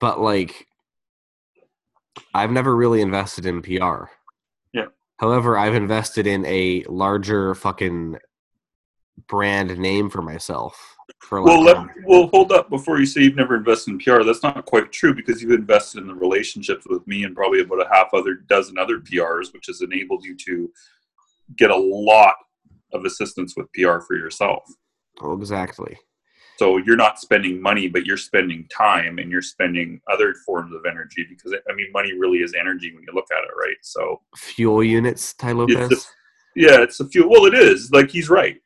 But 0.01 0.21
like 0.21 0.67
I've 2.35 2.51
never 2.51 2.75
really 2.75 3.01
invested 3.01 3.47
in 3.47 3.63
PR. 3.63 4.11
However, 5.19 5.59
I've 5.59 5.75
invested 5.75 6.27
in 6.27 6.45
a 6.47 6.85
larger 6.89 7.55
fucking 7.55 8.19
brand 9.27 9.77
name 9.79 10.11
for 10.11 10.23
myself. 10.23 10.97
For 11.21 11.43
Well, 11.43 11.63
let, 11.63 11.77
well, 12.05 12.29
hold 12.29 12.53
up 12.53 12.71
before 12.71 13.01
you 13.01 13.07
say 13.07 13.23
you've 13.23 13.35
never 13.35 13.57
invested 13.57 13.93
in 13.93 13.99
PR. 13.99 14.23
That's 14.23 14.43
not 14.43 14.65
quite 14.67 14.93
true 14.93 15.15
because 15.15 15.43
you've 15.43 15.51
invested 15.51 16.03
in 16.03 16.07
the 16.07 16.15
relationships 16.15 16.87
with 16.89 17.07
me 17.07 17.25
and 17.25 17.35
probably 17.35 17.61
about 17.61 17.85
a 17.85 17.89
half 17.93 18.15
other 18.15 18.35
dozen 18.35 18.79
other 18.79 19.01
PRs, 19.01 19.53
which 19.53 19.67
has 19.67 19.83
enabled 19.83 20.25
you 20.25 20.37
to 20.37 20.71
get 21.57 21.71
a 21.71 21.77
lot 21.77 22.35
of 22.93 23.05
assistance 23.05 23.55
with 23.57 23.73
PR 23.73 23.99
for 23.99 24.17
yourself. 24.17 24.63
oh, 25.21 25.33
exactly. 25.33 25.99
So 26.59 26.79
you're 26.79 26.97
not 26.97 27.21
spending 27.21 27.63
money, 27.63 27.87
but 27.87 28.05
you're 28.05 28.17
spending 28.17 28.67
time 28.69 29.19
and 29.19 29.31
you're 29.31 29.43
spending 29.43 30.01
other 30.13 30.35
forms 30.45 30.75
of 30.75 30.83
energy 30.91 31.25
because 31.29 31.55
I 31.55 31.75
mean, 31.75 31.93
money 31.93 32.13
really 32.15 32.39
is 32.39 32.53
energy 32.59 32.93
when 32.93 33.05
you 33.05 33.13
look 33.15 33.29
at 33.31 33.45
it, 33.45 33.51
right? 33.57 33.77
So 33.83 34.21
Fuel 34.37 34.83
units, 34.83 35.35
Tai 35.35 35.53
Lopez. 35.53 35.91
It's 35.93 36.11
yeah, 36.57 36.83
it's 36.83 36.99
a 36.99 37.09
fuel. 37.09 37.31
Well, 37.31 37.45
it 37.45 37.55
is 37.55 37.93
like 37.93 38.11
he's 38.11 38.29
right. 38.29 38.57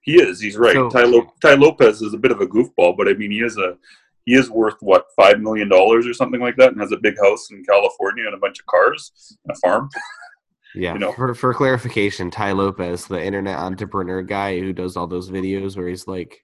He 0.00 0.20
is. 0.20 0.40
He's 0.40 0.56
right. 0.56 0.74
So- 0.74 0.88
Ty, 0.88 1.04
Lo- 1.04 1.32
Tai 1.40 1.54
Lopez 1.54 2.02
is 2.02 2.14
a 2.14 2.18
bit 2.18 2.32
of 2.32 2.40
a 2.40 2.46
goofball, 2.46 2.96
but 2.96 3.08
I 3.08 3.12
mean, 3.12 3.30
he 3.30 3.40
is 3.42 3.56
a 3.58 3.76
he 4.24 4.34
is 4.34 4.50
worth 4.50 4.76
what 4.80 5.06
five 5.14 5.38
million 5.38 5.68
dollars 5.68 6.04
or 6.04 6.14
something 6.14 6.40
like 6.40 6.56
that, 6.56 6.72
and 6.72 6.80
has 6.80 6.90
a 6.90 6.96
big 6.96 7.16
house 7.22 7.48
in 7.52 7.62
California 7.64 8.26
and 8.26 8.34
a 8.34 8.38
bunch 8.38 8.58
of 8.58 8.66
cars 8.66 9.38
and 9.44 9.56
a 9.56 9.60
farm. 9.60 9.88
yeah. 10.74 10.94
you 10.94 10.98
know. 10.98 11.12
For 11.12 11.32
for 11.34 11.54
clarification, 11.54 12.32
Tai 12.32 12.52
Lopez, 12.52 13.06
the 13.06 13.22
internet 13.22 13.56
entrepreneur 13.56 14.22
guy 14.22 14.58
who 14.58 14.72
does 14.72 14.96
all 14.96 15.06
those 15.06 15.30
videos 15.30 15.76
where 15.76 15.86
he's 15.86 16.08
like 16.08 16.42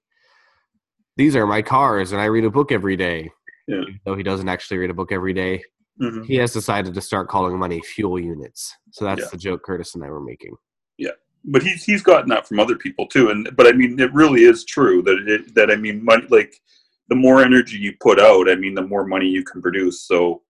these 1.16 1.36
are 1.36 1.46
my 1.46 1.62
cars 1.62 2.12
and 2.12 2.20
I 2.20 2.26
read 2.26 2.44
a 2.44 2.50
book 2.50 2.72
every 2.72 2.96
day. 2.96 3.30
Yeah. 3.68 3.82
Though 4.04 4.16
he 4.16 4.22
doesn't 4.22 4.48
actually 4.48 4.78
read 4.78 4.90
a 4.90 4.94
book 4.94 5.12
every 5.12 5.32
day. 5.32 5.62
Mhm. 6.02 6.26
he 6.26 6.34
has 6.34 6.52
decided 6.52 6.92
to 6.92 7.00
start 7.00 7.28
calling 7.28 7.56
money 7.56 7.80
fuel 7.80 8.18
units. 8.18 8.74
So 8.90 9.04
that's 9.04 9.20
Yeah. 9.22 9.28
the 9.30 9.36
joke 9.36 9.62
Curtis 9.62 9.94
and 9.94 10.02
I 10.02 10.10
were 10.10 10.20
making. 10.20 10.56
Yeah. 10.98 11.12
But 11.44 11.62
he's 11.62 11.84
he's 11.84 12.02
gotten 12.02 12.28
that 12.30 12.48
from 12.48 12.58
other 12.58 12.74
people 12.74 13.06
too, 13.06 13.30
and 13.30 13.48
but 13.56 13.68
I 13.68 13.72
mean, 13.72 14.00
it 14.00 14.12
really 14.12 14.42
is 14.42 14.64
true 14.64 15.02
that 15.02 15.18
it 15.28 15.54
that 15.54 15.70
I 15.70 15.76
mean, 15.76 16.04
money 16.04 16.26
like 16.30 16.60
the 17.10 17.14
more 17.14 17.44
energy 17.44 17.76
you 17.76 17.92
put 18.00 18.18
out, 18.18 18.48
I 18.50 18.56
mean, 18.56 18.74
the 18.74 18.82
more 18.82 19.06
money 19.06 19.28
you 19.28 19.44
can 19.44 19.62
produce. 19.62 20.02
So, 20.02 20.42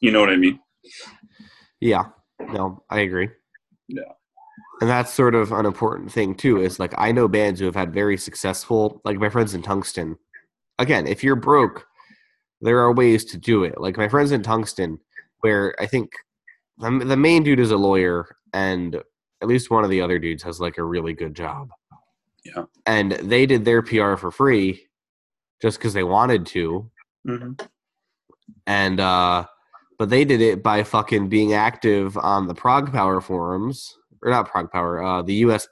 you 0.00 0.12
know 0.12 0.20
what 0.20 0.30
I 0.30 0.36
mean? 0.36 0.58
Yeah, 1.80 2.04
no, 2.40 2.82
I 2.88 3.00
agree. 3.00 3.28
Yeah. 3.88 4.12
And 4.80 4.88
that's 4.88 5.12
sort 5.12 5.34
of 5.34 5.52
an 5.52 5.66
important 5.66 6.12
thing 6.12 6.34
too. 6.34 6.60
Is 6.60 6.78
like 6.78 6.94
I 6.96 7.12
know 7.12 7.28
bands 7.28 7.58
who 7.60 7.66
have 7.66 7.74
had 7.74 7.92
very 7.92 8.16
successful, 8.16 9.00
like 9.04 9.18
my 9.18 9.28
friends 9.28 9.54
in 9.54 9.62
Tungsten. 9.62 10.16
Again, 10.78 11.06
if 11.06 11.24
you're 11.24 11.36
broke, 11.36 11.86
there 12.60 12.78
are 12.78 12.92
ways 12.92 13.24
to 13.26 13.38
do 13.38 13.64
it. 13.64 13.80
Like 13.80 13.96
my 13.96 14.08
friends 14.08 14.30
in 14.30 14.42
Tungsten, 14.42 14.98
where 15.40 15.74
I 15.80 15.86
think 15.86 16.12
the, 16.78 16.90
the 16.90 17.16
main 17.16 17.42
dude 17.42 17.58
is 17.58 17.72
a 17.72 17.76
lawyer, 17.76 18.36
and 18.52 18.94
at 19.40 19.48
least 19.48 19.70
one 19.70 19.82
of 19.84 19.90
the 19.90 20.00
other 20.00 20.18
dudes 20.18 20.44
has 20.44 20.60
like 20.60 20.78
a 20.78 20.84
really 20.84 21.12
good 21.12 21.34
job. 21.34 21.70
Yeah. 22.44 22.64
And 22.86 23.12
they 23.12 23.46
did 23.46 23.64
their 23.64 23.82
PR 23.82 24.14
for 24.14 24.30
free, 24.30 24.86
just 25.60 25.78
because 25.78 25.92
they 25.94 26.04
wanted 26.04 26.46
to. 26.46 26.90
hmm 27.26 27.52
and 28.66 29.00
uh 29.00 29.44
but 29.98 30.10
they 30.10 30.24
did 30.24 30.40
it 30.40 30.62
by 30.62 30.84
fucking 30.84 31.28
being 31.28 31.54
active 31.54 32.16
on 32.16 32.46
the 32.46 32.54
ProgPower 32.54 33.22
forums 33.22 33.96
or 34.22 34.30
not 34.30 34.50
ProgPower, 34.50 35.20
uh 35.20 35.22
the 35.22 35.34
US 35.34 35.68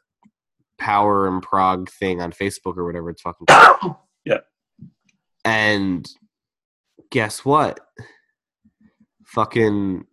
Power 0.79 1.27
and 1.27 1.43
Prog 1.43 1.91
thing 1.91 2.21
on 2.21 2.33
Facebook 2.33 2.77
or 2.77 2.85
whatever 2.85 3.11
it's 3.11 3.23
fucking 3.23 3.47
called. 3.51 3.97
Yeah. 4.25 4.41
And 5.45 6.09
guess 7.11 7.45
what? 7.45 7.81
Fucking 9.25 10.07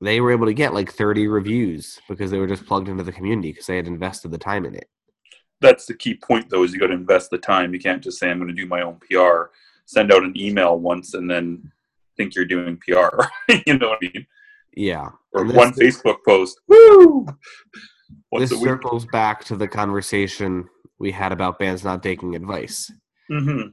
they 0.00 0.20
were 0.20 0.32
able 0.32 0.46
to 0.46 0.54
get 0.54 0.72
like 0.72 0.92
30 0.92 1.28
reviews 1.28 2.00
because 2.08 2.30
they 2.30 2.38
were 2.38 2.46
just 2.46 2.66
plugged 2.66 2.88
into 2.88 3.04
the 3.04 3.12
community 3.12 3.52
because 3.52 3.66
they 3.66 3.76
had 3.76 3.86
invested 3.86 4.30
the 4.30 4.38
time 4.38 4.64
in 4.64 4.74
it. 4.74 4.88
That's 5.60 5.84
the 5.84 5.94
key 5.94 6.14
point, 6.14 6.48
though, 6.48 6.62
is 6.62 6.72
you 6.72 6.80
got 6.80 6.86
to 6.86 6.94
invest 6.94 7.30
the 7.30 7.36
time. 7.36 7.74
You 7.74 7.80
can't 7.80 8.02
just 8.02 8.18
say 8.18 8.30
I'm 8.30 8.38
going 8.38 8.48
to 8.48 8.54
do 8.54 8.66
my 8.66 8.80
own 8.80 8.98
PR, 8.98 9.50
send 9.84 10.10
out 10.10 10.24
an 10.24 10.32
email 10.40 10.78
once, 10.78 11.12
and 11.12 11.30
then 11.30 11.70
think 12.16 12.34
you're 12.34 12.46
doing 12.46 12.78
PR. 12.78 13.24
you 13.66 13.76
know 13.76 13.90
what 13.90 13.98
I 14.02 14.10
mean? 14.14 14.26
Yeah. 14.74 15.08
Or 15.32 15.44
one 15.44 15.72
this- 15.76 16.00
Facebook 16.02 16.18
post. 16.26 16.60
Woo! 16.68 17.26
Once 18.32 18.50
this 18.50 18.60
circles 18.60 19.06
back 19.06 19.44
to 19.44 19.56
the 19.56 19.68
conversation 19.68 20.68
we 20.98 21.10
had 21.10 21.32
about 21.32 21.58
bands 21.58 21.82
not 21.82 22.02
taking 22.02 22.36
advice. 22.36 22.90
hmm 23.28 23.68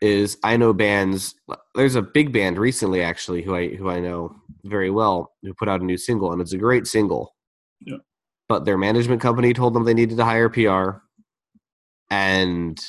is 0.00 0.38
I 0.42 0.56
know 0.56 0.72
bands. 0.72 1.34
There's 1.74 1.94
a 1.94 2.02
big 2.02 2.32
band 2.32 2.58
recently, 2.58 3.02
actually, 3.02 3.42
who 3.42 3.54
I 3.54 3.68
who 3.68 3.90
I 3.90 4.00
know 4.00 4.34
very 4.64 4.90
well, 4.90 5.32
who 5.42 5.52
put 5.54 5.68
out 5.68 5.80
a 5.80 5.84
new 5.84 5.98
single, 5.98 6.32
and 6.32 6.40
it's 6.40 6.52
a 6.52 6.58
great 6.58 6.86
single. 6.86 7.34
Yeah. 7.80 7.98
But 8.48 8.64
their 8.64 8.78
management 8.78 9.20
company 9.20 9.52
told 9.52 9.74
them 9.74 9.84
they 9.84 9.94
needed 9.94 10.16
to 10.16 10.24
hire 10.24 10.48
PR, 10.48 11.02
and 12.10 12.80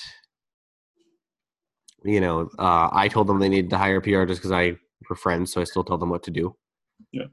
you 2.04 2.22
know, 2.22 2.50
uh, 2.58 2.90
I 2.92 3.08
told 3.10 3.28
them 3.28 3.40
they 3.40 3.50
needed 3.50 3.70
to 3.72 3.78
hire 3.78 4.02
PR 4.02 4.24
just 4.26 4.40
because 4.42 4.52
I 4.52 4.76
were 5.10 5.16
friends, 5.16 5.52
so 5.52 5.62
I 5.62 5.66
still 5.66 5.84
told 5.84 6.02
them 6.02 6.10
what 6.10 6.24
to 6.24 6.32
do. 6.32 6.56
Yeah. 7.12 7.26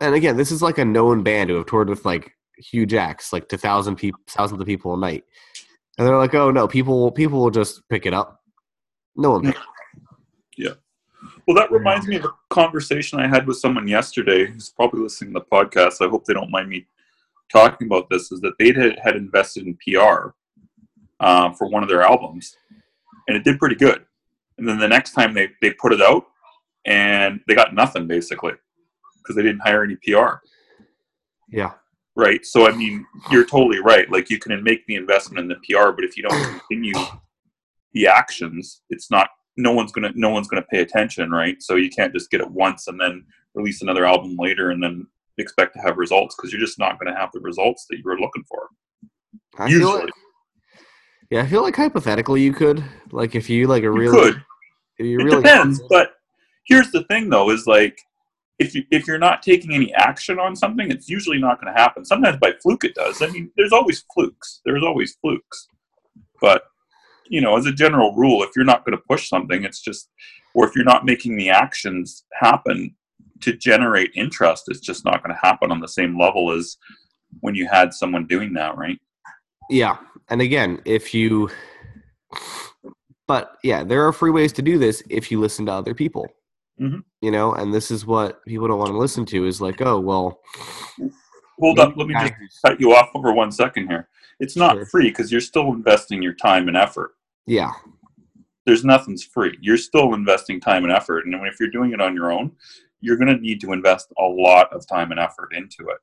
And 0.00 0.14
again, 0.14 0.36
this 0.36 0.52
is 0.52 0.62
like 0.62 0.78
a 0.78 0.84
known 0.84 1.22
band 1.22 1.50
who 1.50 1.56
have 1.56 1.66
toured 1.66 1.88
with 1.88 2.04
like 2.04 2.32
huge 2.58 2.94
acts, 2.94 3.32
like 3.32 3.48
to 3.48 3.58
thousand 3.58 3.96
people, 3.96 4.20
thousands 4.28 4.60
of 4.60 4.66
people 4.66 4.94
a 4.94 4.98
night, 4.98 5.24
and 5.96 6.06
they're 6.06 6.16
like, 6.16 6.34
"Oh 6.34 6.50
no, 6.50 6.68
people 6.68 7.10
people 7.10 7.40
will 7.40 7.50
just 7.50 7.88
pick 7.88 8.06
it 8.06 8.14
up." 8.14 8.40
No 9.16 9.32
one. 9.32 9.54
Yeah. 10.56 10.74
Well, 11.46 11.56
that 11.56 11.72
reminds 11.72 12.06
me 12.06 12.16
of 12.16 12.24
a 12.24 12.32
conversation 12.50 13.18
I 13.20 13.26
had 13.26 13.46
with 13.46 13.58
someone 13.58 13.88
yesterday 13.88 14.46
who's 14.46 14.70
probably 14.70 15.00
listening 15.00 15.32
to 15.34 15.40
the 15.40 15.46
podcast. 15.46 16.04
I 16.04 16.08
hope 16.08 16.24
they 16.24 16.34
don't 16.34 16.50
mind 16.50 16.68
me 16.68 16.86
talking 17.50 17.86
about 17.86 18.10
this. 18.10 18.30
Is 18.30 18.40
that 18.40 18.54
they 18.58 18.72
had, 18.72 18.98
had 19.02 19.16
invested 19.16 19.66
in 19.66 19.76
PR 19.76 20.30
uh, 21.20 21.52
for 21.52 21.68
one 21.68 21.82
of 21.82 21.88
their 21.88 22.02
albums, 22.02 22.56
and 23.26 23.36
it 23.36 23.44
did 23.44 23.58
pretty 23.58 23.76
good. 23.76 24.04
And 24.58 24.68
then 24.68 24.78
the 24.78 24.88
next 24.88 25.12
time 25.12 25.34
they, 25.34 25.48
they 25.62 25.70
put 25.72 25.92
it 25.92 26.02
out, 26.02 26.26
and 26.88 27.40
they 27.46 27.54
got 27.54 27.74
nothing 27.74 28.06
basically 28.06 28.54
because 29.18 29.36
they 29.36 29.42
didn't 29.42 29.60
hire 29.60 29.84
any 29.84 29.96
PR. 29.96 30.36
Yeah. 31.50 31.72
Right. 32.16 32.44
So 32.44 32.66
I 32.66 32.74
mean, 32.74 33.06
you're 33.30 33.44
totally 33.44 33.78
right. 33.78 34.10
Like 34.10 34.30
you 34.30 34.38
can 34.38 34.60
make 34.64 34.84
the 34.86 34.96
investment 34.96 35.38
in 35.38 35.48
the 35.48 35.56
PR, 35.56 35.92
but 35.92 36.04
if 36.04 36.16
you 36.16 36.24
don't 36.24 36.58
continue 36.58 36.94
the 37.92 38.08
actions, 38.08 38.82
it's 38.90 39.10
not. 39.10 39.28
No 39.56 39.72
one's 39.72 39.92
gonna. 39.92 40.12
No 40.14 40.30
one's 40.30 40.48
gonna 40.48 40.64
pay 40.70 40.80
attention, 40.80 41.30
right? 41.30 41.62
So 41.62 41.76
you 41.76 41.90
can't 41.90 42.12
just 42.12 42.30
get 42.30 42.40
it 42.40 42.50
once 42.50 42.88
and 42.88 43.00
then 43.00 43.24
release 43.54 43.82
another 43.82 44.04
album 44.04 44.36
later 44.38 44.70
and 44.70 44.82
then 44.82 45.06
expect 45.36 45.74
to 45.74 45.80
have 45.80 45.96
results 45.96 46.34
because 46.34 46.52
you're 46.52 46.60
just 46.60 46.78
not 46.78 46.98
going 46.98 47.12
to 47.12 47.18
have 47.18 47.30
the 47.32 47.40
results 47.40 47.86
that 47.88 47.96
you 47.96 48.02
were 48.04 48.18
looking 48.18 48.44
for. 48.48 48.68
I 49.58 49.68
Usually, 49.68 50.00
like, 50.02 50.10
yeah, 51.30 51.42
I 51.42 51.46
feel 51.46 51.62
like 51.62 51.76
hypothetically 51.76 52.42
you 52.42 52.52
could, 52.52 52.84
like, 53.10 53.34
if 53.34 53.48
you 53.48 53.66
like 53.66 53.82
a 53.82 53.86
you 53.86 54.10
could. 54.10 54.44
you 54.98 55.20
It 55.20 55.30
depends, 55.30 55.80
but 55.88 56.12
here's 56.68 56.90
the 56.90 57.04
thing, 57.04 57.28
though: 57.28 57.50
is 57.50 57.66
like 57.66 57.98
if 58.58 58.74
you 58.74 58.84
if 58.90 59.06
you're 59.06 59.18
not 59.18 59.42
taking 59.42 59.72
any 59.72 59.92
action 59.94 60.38
on 60.38 60.54
something, 60.54 60.90
it's 60.90 61.08
usually 61.08 61.38
not 61.38 61.60
going 61.60 61.72
to 61.72 61.80
happen. 61.80 62.04
Sometimes 62.04 62.38
by 62.38 62.52
fluke 62.62 62.84
it 62.84 62.94
does. 62.94 63.22
I 63.22 63.28
mean, 63.28 63.50
there's 63.56 63.72
always 63.72 64.04
flukes. 64.14 64.60
There's 64.64 64.84
always 64.84 65.16
flukes, 65.20 65.68
but 66.40 66.62
you 67.30 67.40
know, 67.40 67.56
as 67.56 67.66
a 67.66 67.72
general 67.72 68.14
rule, 68.14 68.42
if 68.42 68.50
you're 68.56 68.64
not 68.64 68.84
going 68.84 68.96
to 68.96 69.04
push 69.08 69.28
something, 69.28 69.64
it's 69.64 69.80
just, 69.80 70.08
or 70.54 70.66
if 70.66 70.74
you're 70.74 70.84
not 70.84 71.04
making 71.04 71.36
the 71.36 71.50
actions 71.50 72.24
happen 72.32 72.94
to 73.40 73.52
generate 73.52 74.10
interest, 74.14 74.64
it's 74.68 74.80
just 74.80 75.04
not 75.04 75.22
going 75.22 75.34
to 75.34 75.40
happen 75.46 75.70
on 75.70 75.80
the 75.80 75.88
same 75.88 76.18
level 76.18 76.50
as 76.50 76.76
when 77.40 77.54
you 77.54 77.68
had 77.68 77.92
someone 77.92 78.26
doing 78.26 78.52
that, 78.54 78.76
right? 78.76 78.98
Yeah, 79.70 79.98
and 80.30 80.40
again, 80.40 80.80
if 80.86 81.12
you, 81.12 81.50
but 83.26 83.58
yeah, 83.62 83.84
there 83.84 84.06
are 84.06 84.12
free 84.12 84.30
ways 84.30 84.52
to 84.54 84.62
do 84.62 84.78
this 84.78 85.02
if 85.10 85.30
you 85.30 85.38
listen 85.38 85.66
to 85.66 85.72
other 85.72 85.94
people. 85.94 86.26
Mhm. 86.80 87.02
You 87.20 87.30
know, 87.30 87.52
and 87.54 87.72
this 87.74 87.90
is 87.90 88.06
what 88.06 88.44
people 88.44 88.68
don't 88.68 88.78
want 88.78 88.90
to 88.92 88.98
listen 88.98 89.24
to 89.26 89.46
is 89.46 89.60
like, 89.60 89.80
oh 89.80 89.98
well. 90.00 90.40
Hold 91.60 91.80
up, 91.80 91.96
let 91.96 92.06
me 92.06 92.14
just 92.14 92.34
cut 92.64 92.80
you 92.80 92.94
off 92.94 93.08
for 93.12 93.32
one 93.32 93.50
second 93.50 93.88
here. 93.88 94.08
It's 94.38 94.54
not 94.56 94.76
Sure. 94.76 94.86
free 94.86 95.08
because 95.08 95.32
you're 95.32 95.40
still 95.40 95.72
investing 95.72 96.22
your 96.22 96.34
time 96.34 96.68
and 96.68 96.76
effort. 96.76 97.12
Yeah, 97.46 97.72
There's 98.64 98.84
nothing's 98.84 99.24
free. 99.24 99.56
You're 99.62 99.78
still 99.78 100.12
investing 100.14 100.60
time 100.60 100.84
and 100.84 100.92
effort, 100.92 101.24
and 101.24 101.34
if 101.46 101.58
you're 101.58 101.70
doing 101.70 101.92
it 101.92 102.00
on 102.02 102.14
your 102.14 102.30
own, 102.30 102.52
you're 103.00 103.16
going 103.16 103.34
to 103.34 103.40
need 103.40 103.60
to 103.62 103.72
invest 103.72 104.12
a 104.18 104.22
lot 104.24 104.70
of 104.72 104.86
time 104.86 105.10
and 105.10 105.18
effort 105.18 105.54
into 105.54 105.88
it, 105.88 105.96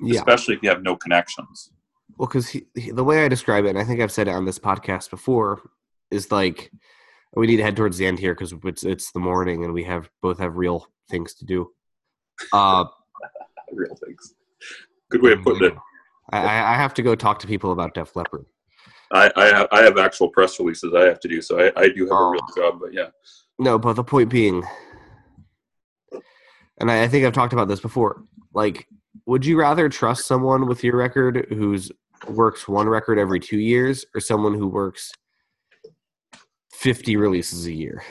yeah. 0.00 0.18
especially 0.20 0.54
if 0.54 0.62
you 0.62 0.68
have 0.68 0.82
no 0.82 0.94
connections. 0.94 1.72
Well, 2.16 2.28
because 2.28 2.56
the 2.74 3.02
way 3.04 3.24
I 3.24 3.28
describe 3.28 3.64
it, 3.64 3.70
and 3.70 3.78
I 3.78 3.84
think 3.84 4.00
I've 4.00 4.12
said 4.12 4.28
it 4.28 4.30
on 4.30 4.44
this 4.44 4.58
podcast 4.60 5.10
before, 5.10 5.60
is 6.12 6.30
like 6.30 6.70
we 7.36 7.46
need 7.46 7.56
to 7.58 7.62
head 7.62 7.76
towards 7.76 7.98
the 7.98 8.06
end 8.06 8.18
here 8.18 8.34
because 8.34 8.52
it's 8.64 8.82
it's 8.84 9.12
the 9.12 9.20
morning 9.20 9.64
and 9.64 9.72
we 9.72 9.84
have 9.84 10.08
both 10.22 10.38
have 10.38 10.56
real 10.56 10.86
things 11.10 11.34
to 11.34 11.44
do. 11.44 11.70
Uh, 12.52 12.84
Real 13.72 13.96
things. 14.04 14.34
Good 15.10 15.22
way 15.22 15.32
of 15.32 15.42
putting 15.42 15.64
it. 15.70 15.74
I, 16.30 16.38
I 16.38 16.74
have 16.74 16.94
to 16.94 17.02
go 17.02 17.14
talk 17.16 17.38
to 17.40 17.46
people 17.48 17.72
about 17.72 17.94
Def 17.94 18.14
Leppard. 18.14 18.46
I, 19.12 19.30
I, 19.36 19.44
have, 19.46 19.68
I 19.72 19.82
have 19.82 19.98
actual 19.98 20.28
press 20.28 20.58
releases 20.60 20.92
I 20.94 21.02
have 21.04 21.18
to 21.20 21.28
do, 21.28 21.40
so 21.42 21.58
I, 21.60 21.72
I 21.80 21.88
do 21.88 22.02
have 22.04 22.10
a 22.10 22.14
Oh. 22.14 22.30
real 22.30 22.40
job. 22.56 22.78
But 22.80 22.92
yeah, 22.92 23.08
No, 23.58 23.78
but 23.78 23.94
the 23.94 24.04
point 24.04 24.28
being, 24.30 24.62
and 26.80 26.90
I, 26.90 27.04
I 27.04 27.08
think 27.08 27.24
I've 27.24 27.32
talked 27.32 27.52
about 27.52 27.68
this 27.68 27.80
before. 27.80 28.22
Like, 28.52 28.86
would 29.26 29.44
you 29.44 29.58
rather 29.58 29.88
trust 29.88 30.26
someone 30.26 30.66
with 30.66 30.82
your 30.84 30.96
record 30.96 31.46
who's 31.50 31.90
works 32.28 32.66
one 32.68 32.88
record 32.88 33.18
every 33.18 33.40
two 33.40 33.58
years, 33.58 34.04
or 34.14 34.20
someone 34.20 34.54
who 34.54 34.68
works 34.68 35.12
fifty 36.86 37.16
releases 37.16 37.66
a 37.66 37.72
year? 37.72 38.02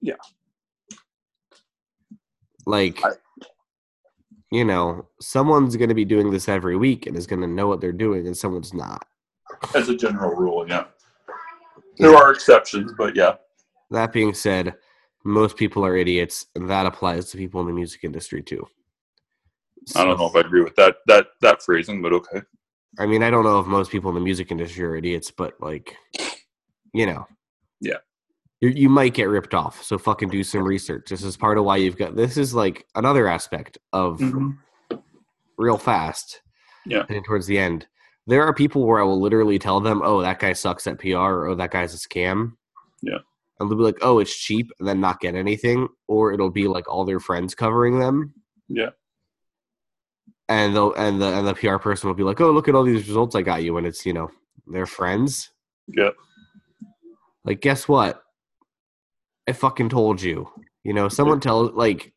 Yeah. 0.00 0.14
Like, 2.64 3.04
I- 3.04 3.10
you 4.50 4.64
know, 4.64 5.06
someone's 5.20 5.76
going 5.76 5.90
to 5.90 5.94
be 5.94 6.06
doing 6.06 6.30
this 6.30 6.48
every 6.48 6.74
week 6.74 7.06
and 7.06 7.14
is 7.16 7.26
going 7.26 7.42
to 7.42 7.46
know 7.46 7.68
what 7.68 7.82
they're 7.82 7.92
doing, 7.92 8.26
and 8.26 8.34
someone's 8.34 8.72
not. 8.72 9.06
as 9.74 9.90
a 9.90 9.96
general 9.96 10.34
rule, 10.34 10.66
yeah. 10.66 10.84
There 11.98 12.16
are 12.16 12.32
exceptions, 12.32 12.92
but 12.96 13.14
yeah, 13.14 13.34
That 13.90 14.10
being 14.12 14.32
said, 14.32 14.74
most 15.24 15.56
people 15.58 15.84
are 15.84 15.96
idiots, 15.98 16.46
and 16.54 16.70
that 16.70 16.86
applies 16.86 17.30
to 17.30 17.36
people 17.36 17.60
in 17.60 17.66
the 17.66 17.72
music 17.74 18.04
industry 18.04 18.42
too. 18.42 18.66
I 19.96 20.04
don't 20.04 20.18
know 20.18 20.26
if 20.28 20.34
I 20.36 20.40
agree 20.40 20.62
with 20.62 20.76
that 20.76 20.96
that 21.08 21.26
that 21.42 21.62
phrasing, 21.62 22.00
but 22.00 22.12
okay. 22.14 22.40
I 22.98 23.04
mean, 23.06 23.22
I 23.22 23.30
don't 23.30 23.44
know 23.44 23.58
if 23.58 23.66
most 23.66 23.90
people 23.90 24.08
in 24.10 24.14
the 24.14 24.20
music 24.22 24.50
industry 24.50 24.84
are 24.86 24.96
idiots, 24.96 25.30
but 25.30 25.54
like, 25.60 25.94
you 26.94 27.04
know, 27.06 27.26
Yeah. 27.80 27.98
you 28.60 28.70
you 28.70 28.88
might 28.88 29.14
get 29.14 29.28
ripped 29.28 29.54
off. 29.54 29.82
So 29.82 29.98
fucking 29.98 30.30
do 30.30 30.42
some 30.42 30.64
research. 30.64 31.08
This 31.08 31.22
is 31.22 31.36
part 31.36 31.58
of 31.58 31.64
why 31.64 31.76
you've 31.76 31.96
got. 31.96 32.16
This 32.16 32.36
is 32.36 32.54
like 32.54 32.86
another 32.94 33.28
aspect 33.28 33.78
of 33.92 34.18
mm-hmm. 34.18 34.96
real 35.56 35.78
fast. 35.78 36.42
Yeah. 36.86 37.04
And 37.08 37.24
towards 37.24 37.46
the 37.46 37.58
end, 37.58 37.86
there 38.26 38.42
are 38.42 38.54
people 38.54 38.86
where 38.86 39.00
I 39.00 39.04
will 39.04 39.20
literally 39.20 39.58
tell 39.58 39.80
them, 39.80 40.02
"Oh, 40.04 40.20
that 40.22 40.38
guy 40.38 40.52
sucks 40.52 40.86
at 40.86 40.98
PR," 40.98 41.16
or 41.16 41.48
"Oh, 41.48 41.54
that 41.54 41.70
guy's 41.70 41.94
a 41.94 41.98
scam." 41.98 42.52
Yeah. 43.02 43.18
And 43.58 43.70
they'll 43.70 43.78
be 43.78 43.84
like, 43.84 43.98
"Oh, 44.02 44.18
it's 44.18 44.36
cheap," 44.36 44.70
and 44.78 44.86
then 44.86 45.00
not 45.00 45.20
get 45.20 45.34
anything, 45.34 45.88
or 46.06 46.32
it'll 46.32 46.50
be 46.50 46.68
like 46.68 46.88
all 46.88 47.04
their 47.04 47.20
friends 47.20 47.54
covering 47.54 47.98
them. 47.98 48.34
Yeah. 48.68 48.90
And 50.48 50.74
they'll 50.74 50.94
and 50.94 51.20
the 51.20 51.26
and 51.26 51.46
the 51.46 51.54
PR 51.54 51.76
person 51.76 52.08
will 52.08 52.14
be 52.14 52.22
like, 52.22 52.40
"Oh, 52.40 52.50
look 52.50 52.68
at 52.68 52.74
all 52.74 52.84
these 52.84 53.08
results 53.08 53.34
I 53.34 53.42
got 53.42 53.62
you," 53.62 53.76
and 53.78 53.86
it's 53.86 54.04
you 54.04 54.12
know 54.12 54.30
their 54.66 54.86
friends. 54.86 55.50
Yeah. 55.86 56.10
Like, 57.44 57.60
guess 57.60 57.88
what? 57.88 58.22
I 59.48 59.52
fucking 59.52 59.88
told 59.88 60.20
you. 60.20 60.50
You 60.84 60.92
know, 60.92 61.08
someone 61.08 61.40
tell 61.40 61.66
like 61.74 62.12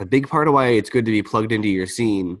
a 0.00 0.06
big 0.06 0.28
part 0.28 0.48
of 0.48 0.54
why 0.54 0.68
it's 0.68 0.90
good 0.90 1.04
to 1.04 1.12
be 1.12 1.22
plugged 1.22 1.52
into 1.52 1.68
your 1.68 1.86
scene 1.86 2.40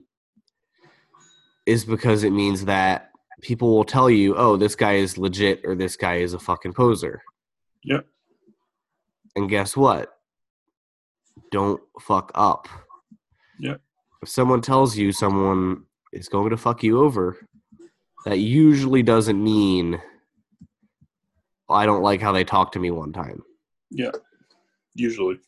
is 1.66 1.84
because 1.84 2.24
it 2.24 2.30
means 2.30 2.64
that 2.64 3.10
people 3.40 3.74
will 3.74 3.84
tell 3.84 4.10
you, 4.10 4.34
"Oh, 4.36 4.56
this 4.56 4.74
guy 4.74 4.94
is 4.94 5.18
legit," 5.18 5.60
or 5.64 5.74
"This 5.74 5.96
guy 5.96 6.16
is 6.16 6.34
a 6.34 6.38
fucking 6.38 6.72
poser." 6.72 7.22
Yep. 7.84 8.06
And 9.36 9.48
guess 9.48 9.76
what? 9.76 10.18
Don't 11.50 11.80
fuck 12.00 12.32
up. 12.34 12.68
Yep. 13.60 13.80
If 14.22 14.28
someone 14.28 14.60
tells 14.60 14.96
you 14.96 15.12
someone 15.12 15.84
is 16.12 16.28
going 16.28 16.50
to 16.50 16.56
fuck 16.56 16.82
you 16.82 17.00
over, 17.00 17.48
that 18.24 18.38
usually 18.38 19.02
doesn't 19.02 19.42
mean 19.42 20.00
I 21.72 21.86
don't 21.86 22.02
like 22.02 22.20
how 22.20 22.32
they 22.32 22.44
talked 22.44 22.74
to 22.74 22.78
me 22.78 22.90
one 22.90 23.12
time. 23.12 23.42
Yeah. 23.90 24.12
Usually. 24.94 25.38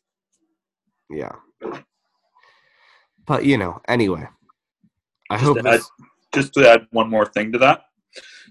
Yeah. 1.11 1.33
But 3.27 3.45
you 3.45 3.59
know, 3.59 3.81
anyway. 3.89 4.27
I 5.31 5.37
Just 5.37 5.45
hope 5.47 5.59
to 5.63 5.69
add- 5.71 5.81
Just 6.35 6.53
to 6.55 6.69
add 6.69 6.87
one 6.91 7.09
more 7.09 7.27
thing 7.27 7.53
to 7.53 7.59
that. 7.59 7.85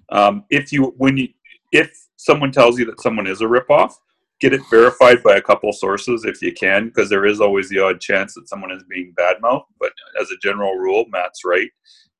Um, 0.09 0.45
if 0.49 0.71
you 0.71 0.93
when 0.97 1.17
you 1.17 1.29
if 1.71 1.91
someone 2.17 2.51
tells 2.51 2.77
you 2.79 2.85
that 2.85 3.01
someone 3.01 3.27
is 3.27 3.41
a 3.41 3.45
ripoff, 3.45 3.93
get 4.39 4.53
it 4.53 4.61
verified 4.69 5.23
by 5.23 5.35
a 5.35 5.41
couple 5.41 5.71
sources 5.71 6.25
if 6.25 6.41
you 6.41 6.53
can, 6.53 6.87
because 6.87 7.09
there 7.09 7.25
is 7.25 7.41
always 7.41 7.69
the 7.69 7.79
odd 7.79 7.99
chance 7.99 8.33
that 8.33 8.49
someone 8.49 8.71
is 8.71 8.83
being 8.89 9.13
badmouthed. 9.19 9.65
But 9.79 9.93
as 10.19 10.29
a 10.31 10.37
general 10.41 10.75
rule, 10.75 11.05
Matt's 11.09 11.43
right. 11.45 11.69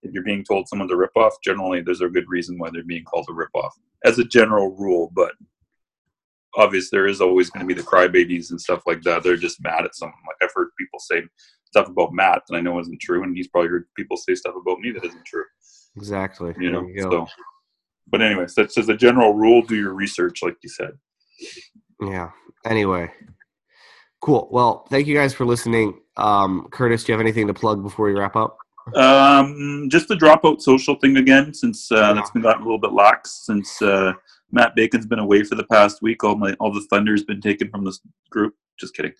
If 0.02 0.12
you're 0.14 0.24
being 0.24 0.44
told 0.44 0.68
someone's 0.68 0.92
a 0.92 0.96
ripoff, 0.96 1.32
generally 1.44 1.82
there's 1.82 2.02
a 2.02 2.10
good 2.10 2.26
reason 2.28 2.58
why 2.58 2.70
they're 2.72 2.84
being 2.84 3.06
called 3.06 3.28
a 3.30 3.34
ripoff. 3.34 3.72
As 4.04 4.20
a 4.20 4.24
general 4.24 4.76
rule, 4.76 5.12
but 5.16 5.34
obviously 6.56 6.98
there 6.98 7.08
is 7.08 7.22
always 7.22 7.50
going 7.50 7.68
to 7.68 7.74
be 7.74 7.80
the 7.80 7.88
crybabies 7.88 8.52
and 8.52 8.60
stuff 8.60 8.84
like 8.86 9.02
that. 9.04 9.24
They're 9.24 9.38
just 9.38 9.64
mad 9.64 9.86
at 9.86 9.96
someone. 9.96 10.18
Like 10.28 10.48
I've 10.48 10.54
heard 10.56 10.70
people 10.78 11.00
say 11.00 11.24
stuff 11.66 11.88
about 11.88 12.14
Matt 12.14 12.44
that 12.48 12.58
I 12.58 12.62
know 12.62 12.80
isn't 12.80 13.02
true, 13.02 13.24
and 13.24 13.36
he's 13.36 13.48
probably 13.48 13.70
heard 13.70 13.88
people 13.98 14.18
say 14.18 14.36
stuff 14.36 14.56
about 14.60 14.80
me 14.80 14.92
that 14.92 15.04
isn't 15.04 15.26
true. 15.26 15.46
exactly. 15.96 16.54
You 16.60 16.72
know, 16.72 16.88
you 16.88 17.02
so. 17.02 17.28
But 18.08 18.22
anyways, 18.22 18.54
that's 18.54 18.78
as 18.78 18.90
a 18.90 18.98
general 18.98 19.34
rule. 19.34 19.62
Do 19.62 19.76
your 19.76 19.94
research, 19.94 20.44
like 20.44 20.58
you 20.62 20.70
said. 20.70 20.92
Yeah. 22.02 22.32
Anyway. 22.66 23.12
Cool. 24.22 24.48
Well, 24.52 24.86
thank 24.90 25.08
you 25.08 25.16
guys 25.16 25.34
for 25.34 25.46
listening. 25.46 26.00
Um, 26.16 26.68
Curtis, 26.72 27.04
do 27.04 27.12
you 27.12 27.18
have 27.18 27.22
anything 27.22 27.48
to 27.48 27.54
plug 27.54 27.82
before 27.84 28.06
we 28.06 28.14
wrap 28.14 28.36
up? 28.36 28.58
Um, 28.96 29.88
just 29.90 30.08
the 30.08 30.16
dropout 30.16 30.62
social 30.62 30.96
thing 30.96 31.18
again, 31.18 31.54
since 31.54 31.92
uh, 31.92 32.14
that's 32.14 32.32
been 32.32 32.42
gotten 32.42 32.62
a 32.62 32.66
little 32.66 32.80
bit 32.80 32.92
lax 32.92 33.46
since 33.46 33.82
uh, 33.82 34.14
Matt 34.52 34.76
Bacon's 34.76 35.06
been 35.06 35.20
away 35.20 35.44
for 35.44 35.56
the 35.56 35.66
past 35.66 36.02
week. 36.02 36.24
All 36.24 36.36
my 36.36 36.54
all 36.60 36.72
the 36.72 36.86
thunder's 36.90 37.24
been 37.24 37.42
taken 37.42 37.70
from 37.70 37.84
this 37.86 38.02
group. 38.30 38.56
Just 38.80 38.96
kidding. 38.96 39.14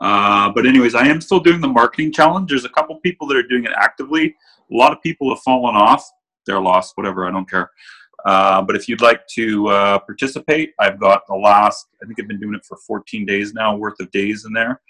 Uh, 0.00 0.50
but 0.50 0.66
anyways, 0.66 0.94
I 0.94 1.06
am 1.06 1.20
still 1.20 1.40
doing 1.40 1.60
the 1.60 1.68
marketing 1.68 2.12
challenge. 2.12 2.50
There's 2.50 2.64
a 2.64 2.70
couple 2.70 2.96
people 3.00 3.26
that 3.28 3.36
are 3.36 3.46
doing 3.46 3.64
it 3.64 3.72
actively. 3.76 4.34
A 4.70 4.76
lot 4.76 4.92
of 4.92 5.00
people 5.02 5.28
have 5.30 5.42
fallen 5.42 5.76
off. 5.76 6.04
They're 6.46 6.60
lost. 6.60 6.96
Whatever. 6.96 7.26
I 7.26 7.30
don't 7.30 7.48
care. 7.48 7.70
Uh, 8.24 8.62
but 8.62 8.74
if 8.74 8.88
you'd 8.88 9.02
like 9.02 9.26
to 9.28 9.68
uh, 9.68 9.98
participate, 9.98 10.72
I've 10.80 10.98
got 10.98 11.26
the 11.28 11.34
last. 11.34 11.86
I 12.02 12.06
think 12.06 12.18
I've 12.20 12.28
been 12.28 12.40
doing 12.40 12.54
it 12.54 12.64
for 12.64 12.78
14 12.86 13.26
days 13.26 13.52
now, 13.52 13.76
worth 13.76 14.00
of 14.00 14.10
days 14.10 14.46
in 14.46 14.52
there, 14.52 14.80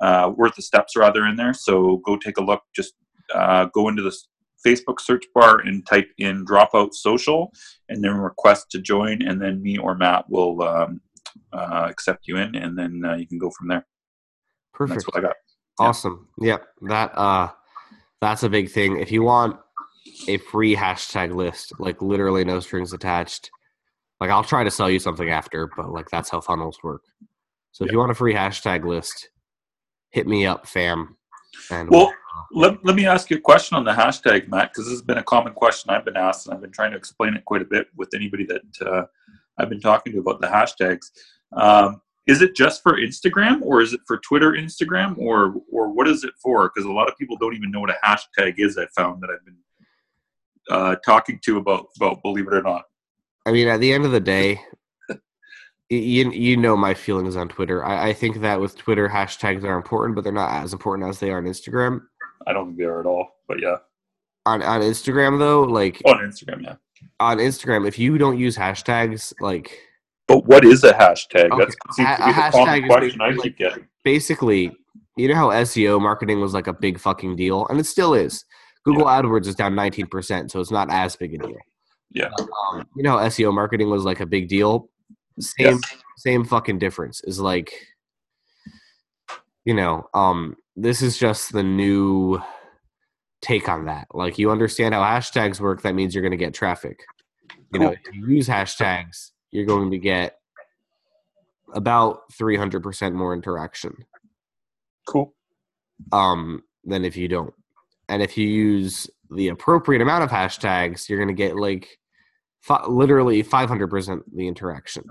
uh, 0.00 0.32
worth 0.36 0.58
of 0.58 0.64
steps 0.64 0.96
rather 0.96 1.26
in 1.26 1.36
there. 1.36 1.54
So 1.54 1.98
go 1.98 2.16
take 2.16 2.38
a 2.38 2.42
look. 2.42 2.62
Just 2.74 2.94
uh, 3.34 3.66
go 3.66 3.88
into 3.88 4.02
the 4.02 4.16
Facebook 4.66 5.00
search 5.00 5.24
bar 5.34 5.58
and 5.58 5.86
type 5.86 6.08
in 6.18 6.44
Dropout 6.44 6.94
Social, 6.94 7.52
and 7.88 8.02
then 8.02 8.14
request 8.14 8.70
to 8.70 8.80
join, 8.80 9.22
and 9.22 9.40
then 9.40 9.62
me 9.62 9.78
or 9.78 9.96
Matt 9.96 10.28
will 10.30 10.62
um, 10.62 11.00
uh, 11.52 11.86
accept 11.88 12.28
you 12.28 12.36
in, 12.36 12.54
and 12.54 12.78
then 12.78 13.02
uh, 13.04 13.14
you 13.14 13.26
can 13.26 13.38
go 13.38 13.50
from 13.50 13.68
there. 13.68 13.86
Perfect. 14.72 15.00
That's 15.00 15.06
what 15.06 15.16
I 15.16 15.20
got. 15.20 15.36
Yeah. 15.80 15.86
Awesome. 15.86 16.28
Yep. 16.40 16.66
That 16.82 17.16
uh 17.16 17.50
that's 18.20 18.42
a 18.42 18.48
big 18.48 18.70
thing. 18.70 19.00
If 19.00 19.10
you 19.10 19.22
want 19.22 19.58
a 20.28 20.38
free 20.38 20.76
hashtag 20.76 21.34
list, 21.34 21.72
like 21.78 22.00
literally 22.00 22.44
no 22.44 22.60
strings 22.60 22.92
attached, 22.92 23.50
like 24.20 24.30
I'll 24.30 24.44
try 24.44 24.64
to 24.64 24.70
sell 24.70 24.90
you 24.90 24.98
something 24.98 25.30
after, 25.30 25.68
but 25.76 25.90
like 25.90 26.08
that's 26.10 26.30
how 26.30 26.40
funnels 26.40 26.78
work. 26.82 27.02
So 27.72 27.84
if 27.84 27.92
you 27.92 27.98
want 27.98 28.12
a 28.12 28.14
free 28.14 28.34
hashtag 28.34 28.84
list, 28.84 29.30
hit 30.10 30.26
me 30.26 30.46
up, 30.46 30.66
fam. 30.66 31.16
And 31.70 31.90
Well, 31.90 32.12
let, 32.52 32.84
let 32.84 32.96
me 32.96 33.06
ask 33.06 33.30
you 33.30 33.36
a 33.36 33.40
question 33.40 33.76
on 33.76 33.84
the 33.84 33.92
hashtag, 33.92 34.48
Matt, 34.48 34.72
because 34.72 34.86
this 34.86 34.92
has 34.92 35.02
been 35.02 35.18
a 35.18 35.22
common 35.22 35.52
question 35.52 35.90
I've 35.90 36.04
been 36.04 36.16
asked, 36.16 36.46
and 36.46 36.54
I've 36.54 36.60
been 36.60 36.72
trying 36.72 36.90
to 36.92 36.96
explain 36.96 37.34
it 37.34 37.44
quite 37.44 37.62
a 37.62 37.66
bit 37.66 37.88
with 37.96 38.10
anybody 38.14 38.46
that 38.46 38.86
uh, 38.86 39.04
I've 39.58 39.68
been 39.68 39.80
talking 39.80 40.12
to 40.12 40.18
about 40.18 40.40
the 40.40 40.46
hashtags. 40.46 41.10
Um, 41.52 42.00
is 42.26 42.40
it 42.40 42.54
just 42.54 42.82
for 42.82 42.94
Instagram, 42.94 43.62
or 43.62 43.80
is 43.80 43.92
it 43.92 44.00
for 44.06 44.18
Twitter, 44.18 44.52
Instagram, 44.52 45.18
or 45.18 45.54
or 45.72 45.92
what 45.92 46.06
is 46.06 46.22
it 46.24 46.32
for? 46.40 46.70
Because 46.72 46.88
a 46.88 46.92
lot 46.92 47.08
of 47.08 47.16
people 47.18 47.36
don't 47.36 47.54
even 47.54 47.70
know 47.70 47.80
what 47.80 47.90
a 47.90 47.98
hashtag 48.04 48.54
is. 48.58 48.78
I 48.78 48.86
found 48.96 49.22
that 49.22 49.30
I've 49.30 49.44
been 49.44 49.56
uh, 50.70 50.96
talking 51.04 51.40
to 51.44 51.58
about 51.58 51.86
about 51.96 52.22
believe 52.22 52.46
it 52.46 52.54
or 52.54 52.62
not. 52.62 52.84
I 53.44 53.50
mean, 53.50 53.66
at 53.66 53.80
the 53.80 53.92
end 53.92 54.04
of 54.04 54.12
the 54.12 54.20
day, 54.20 54.60
you 55.90 56.30
you 56.30 56.56
know 56.56 56.76
my 56.76 56.94
feelings 56.94 57.34
on 57.34 57.48
Twitter. 57.48 57.84
I, 57.84 58.10
I 58.10 58.12
think 58.12 58.40
that 58.40 58.60
with 58.60 58.76
Twitter, 58.76 59.08
hashtags 59.08 59.64
are 59.64 59.76
important, 59.76 60.14
but 60.14 60.22
they're 60.22 60.32
not 60.32 60.62
as 60.62 60.72
important 60.72 61.08
as 61.08 61.18
they 61.18 61.30
are 61.30 61.38
on 61.38 61.44
Instagram. 61.44 62.02
I 62.46 62.52
don't 62.52 62.66
think 62.68 62.78
they 62.78 62.84
are 62.84 63.00
at 63.00 63.06
all, 63.06 63.28
but 63.48 63.60
yeah, 63.60 63.76
On 64.46 64.62
on 64.62 64.80
Instagram 64.80 65.38
though, 65.38 65.62
like 65.62 66.00
on 66.04 66.18
Instagram, 66.18 66.62
yeah. 66.62 66.74
on 67.20 67.38
Instagram, 67.38 67.86
if 67.86 67.98
you 67.98 68.18
don't 68.18 68.38
use 68.38 68.56
hashtags, 68.56 69.32
like 69.40 69.78
But 70.28 70.46
what 70.46 70.64
is 70.64 70.84
a 70.84 70.92
hashtag? 70.92 71.50
Okay, 71.50 71.64
That 71.64 71.74
seems 71.94 72.08
to 72.08 72.14
a- 72.14 72.16
be 72.18 72.22
a 72.22 72.26
the 72.26 72.40
hashtag 72.40 72.86
question 72.88 73.20
I 73.20 73.28
basically- 73.30 73.50
keep 73.50 73.58
getting. 73.58 73.88
basically, 74.04 74.76
you 75.16 75.28
know 75.28 75.34
how 75.34 75.48
SEO 75.50 76.00
marketing 76.00 76.40
was 76.40 76.54
like 76.54 76.66
a 76.66 76.72
big 76.72 76.98
fucking 76.98 77.36
deal, 77.36 77.66
and 77.68 77.78
it 77.80 77.84
still 77.86 78.14
is. 78.14 78.44
Google 78.84 79.04
AdWords 79.06 79.46
is 79.46 79.54
down 79.54 79.74
19%, 79.74 80.50
so 80.50 80.58
it's 80.60 80.70
not 80.72 80.90
as 80.90 81.14
big 81.14 81.34
a 81.34 81.38
deal. 81.38 81.56
Yeah. 82.10 82.30
Um, 82.72 82.86
you 82.96 83.02
know 83.04 83.18
how 83.18 83.26
SEO 83.28 83.52
marketing 83.54 83.90
was 83.90 84.04
like 84.04 84.20
a 84.20 84.26
big 84.26 84.48
deal? 84.48 84.88
Same 85.38 85.78
Yes. 85.80 85.80
same 86.18 86.44
fucking 86.44 86.78
difference. 86.78 87.20
Is 87.24 87.38
like 87.40 87.72
you 89.64 89.74
know, 89.74 90.08
um 90.14 90.56
this 90.76 91.02
is 91.02 91.18
just 91.18 91.52
the 91.52 91.62
new 91.62 92.40
take 93.40 93.68
on 93.68 93.86
that. 93.86 94.06
Like 94.14 94.38
you 94.38 94.50
understand 94.50 94.94
how 94.94 95.02
hashtags 95.02 95.60
work, 95.60 95.82
that 95.82 95.94
means 95.94 96.14
you're 96.14 96.22
going 96.22 96.30
to 96.32 96.36
get 96.36 96.54
traffic. 96.54 97.00
You 97.72 97.80
know, 97.80 97.88
Cool. 97.88 97.96
if 98.06 98.14
you 98.14 98.26
use 98.28 98.48
hashtags, 98.48 99.30
you're 99.50 99.66
going 99.66 99.90
to 99.90 99.98
get 99.98 100.36
about 101.74 102.20
300% 102.32 103.12
more 103.14 103.34
interaction 103.34 103.94
Cool. 105.06 105.34
um, 106.12 106.62
than 106.84 107.04
if 107.04 107.16
you 107.16 107.28
don't. 107.28 107.52
And 108.08 108.22
if 108.22 108.36
you 108.36 108.46
use 108.46 109.08
the 109.30 109.48
appropriate 109.48 110.02
amount 110.02 110.24
of 110.24 110.30
hashtags, 110.30 111.08
you're 111.08 111.18
going 111.18 111.28
to 111.28 111.34
get 111.34 111.56
like 111.56 111.98
literally 112.88 113.42
500% 113.42 114.22
the 114.34 114.46
interaction. 114.46 115.04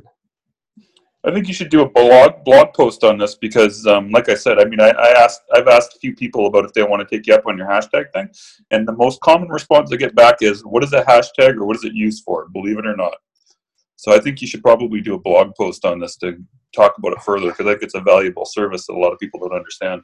I 1.23 1.31
think 1.31 1.47
you 1.47 1.53
should 1.53 1.69
do 1.69 1.81
a 1.81 1.89
blog 1.89 2.43
blog 2.43 2.73
post 2.73 3.03
on 3.03 3.19
this 3.19 3.35
because, 3.35 3.85
um, 3.85 4.09
like 4.09 4.27
I 4.27 4.33
said, 4.33 4.57
I 4.57 4.65
mean, 4.65 4.81
I, 4.81 4.89
I 4.89 5.23
asked, 5.23 5.41
I've 5.53 5.67
asked 5.67 5.95
a 5.95 5.99
few 5.99 6.15
people 6.15 6.47
about 6.47 6.65
if 6.65 6.73
they 6.73 6.81
want 6.81 7.07
to 7.07 7.15
take 7.15 7.27
you 7.27 7.35
up 7.35 7.45
on 7.45 7.57
your 7.57 7.67
hashtag 7.67 8.11
thing, 8.11 8.29
and 8.71 8.87
the 8.87 8.95
most 8.95 9.21
common 9.21 9.47
response 9.49 9.91
I 9.91 9.97
get 9.97 10.15
back 10.15 10.37
is, 10.41 10.65
"What 10.65 10.83
is 10.83 10.93
a 10.93 11.03
hashtag, 11.03 11.57
or 11.57 11.65
what 11.65 11.75
is 11.75 11.83
it 11.83 11.93
used 11.93 12.23
for?" 12.23 12.49
Believe 12.49 12.79
it 12.79 12.87
or 12.87 12.95
not. 12.95 13.13
So 13.97 14.11
I 14.11 14.19
think 14.19 14.41
you 14.41 14.47
should 14.47 14.63
probably 14.63 14.99
do 14.99 15.13
a 15.13 15.19
blog 15.19 15.53
post 15.55 15.85
on 15.85 15.99
this 15.99 16.17
to 16.17 16.37
talk 16.75 16.97
about 16.97 17.13
it 17.13 17.21
further 17.21 17.49
because 17.49 17.67
I 17.67 17.73
think 17.73 17.83
it's 17.83 17.93
a 17.93 18.01
valuable 18.01 18.45
service 18.45 18.87
that 18.87 18.93
a 18.93 18.99
lot 18.99 19.13
of 19.13 19.19
people 19.19 19.39
don't 19.39 19.55
understand. 19.55 20.01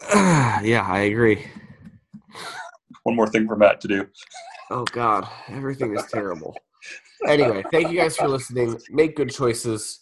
yeah, 0.14 0.86
I 0.88 1.00
agree. 1.00 1.44
One 3.02 3.14
more 3.16 3.28
thing 3.28 3.46
for 3.46 3.56
Matt 3.56 3.82
to 3.82 3.88
do. 3.88 4.06
Oh 4.70 4.84
God, 4.84 5.28
everything 5.48 5.94
is 5.94 6.06
terrible. 6.10 6.56
Anyway, 7.26 7.62
thank 7.70 7.90
you 7.90 7.98
guys 7.98 8.16
for 8.16 8.28
listening. 8.28 8.80
Make 8.90 9.14
good 9.14 9.30
choices. 9.30 10.00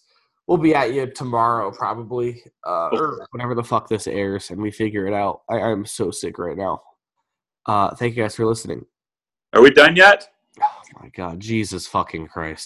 We'll 0.51 0.59
be 0.59 0.75
at 0.75 0.93
you 0.93 1.07
tomorrow, 1.07 1.71
probably, 1.71 2.43
uh, 2.67 2.89
or 2.89 3.25
whenever 3.31 3.55
the 3.55 3.63
fuck 3.63 3.89
this 3.89 4.09
airs, 4.09 4.51
and 4.51 4.61
we 4.61 4.73
figure 4.73 5.07
it 5.07 5.15
out. 5.15 5.43
I, 5.49 5.61
I'm 5.61 5.87
so 5.87 6.11
sick 6.11 6.41
right 6.41 6.57
now. 6.57 6.83
Uh, 7.67 7.95
thank 7.95 8.17
you 8.17 8.25
guys 8.25 8.35
for 8.35 8.45
listening. 8.45 8.85
Are 9.53 9.63
we 9.63 9.71
done 9.71 9.95
yet? 9.95 10.27
Oh 10.61 10.83
my 11.01 11.09
God, 11.11 11.39
Jesus 11.39 11.87
fucking 11.87 12.27
Christ. 12.27 12.59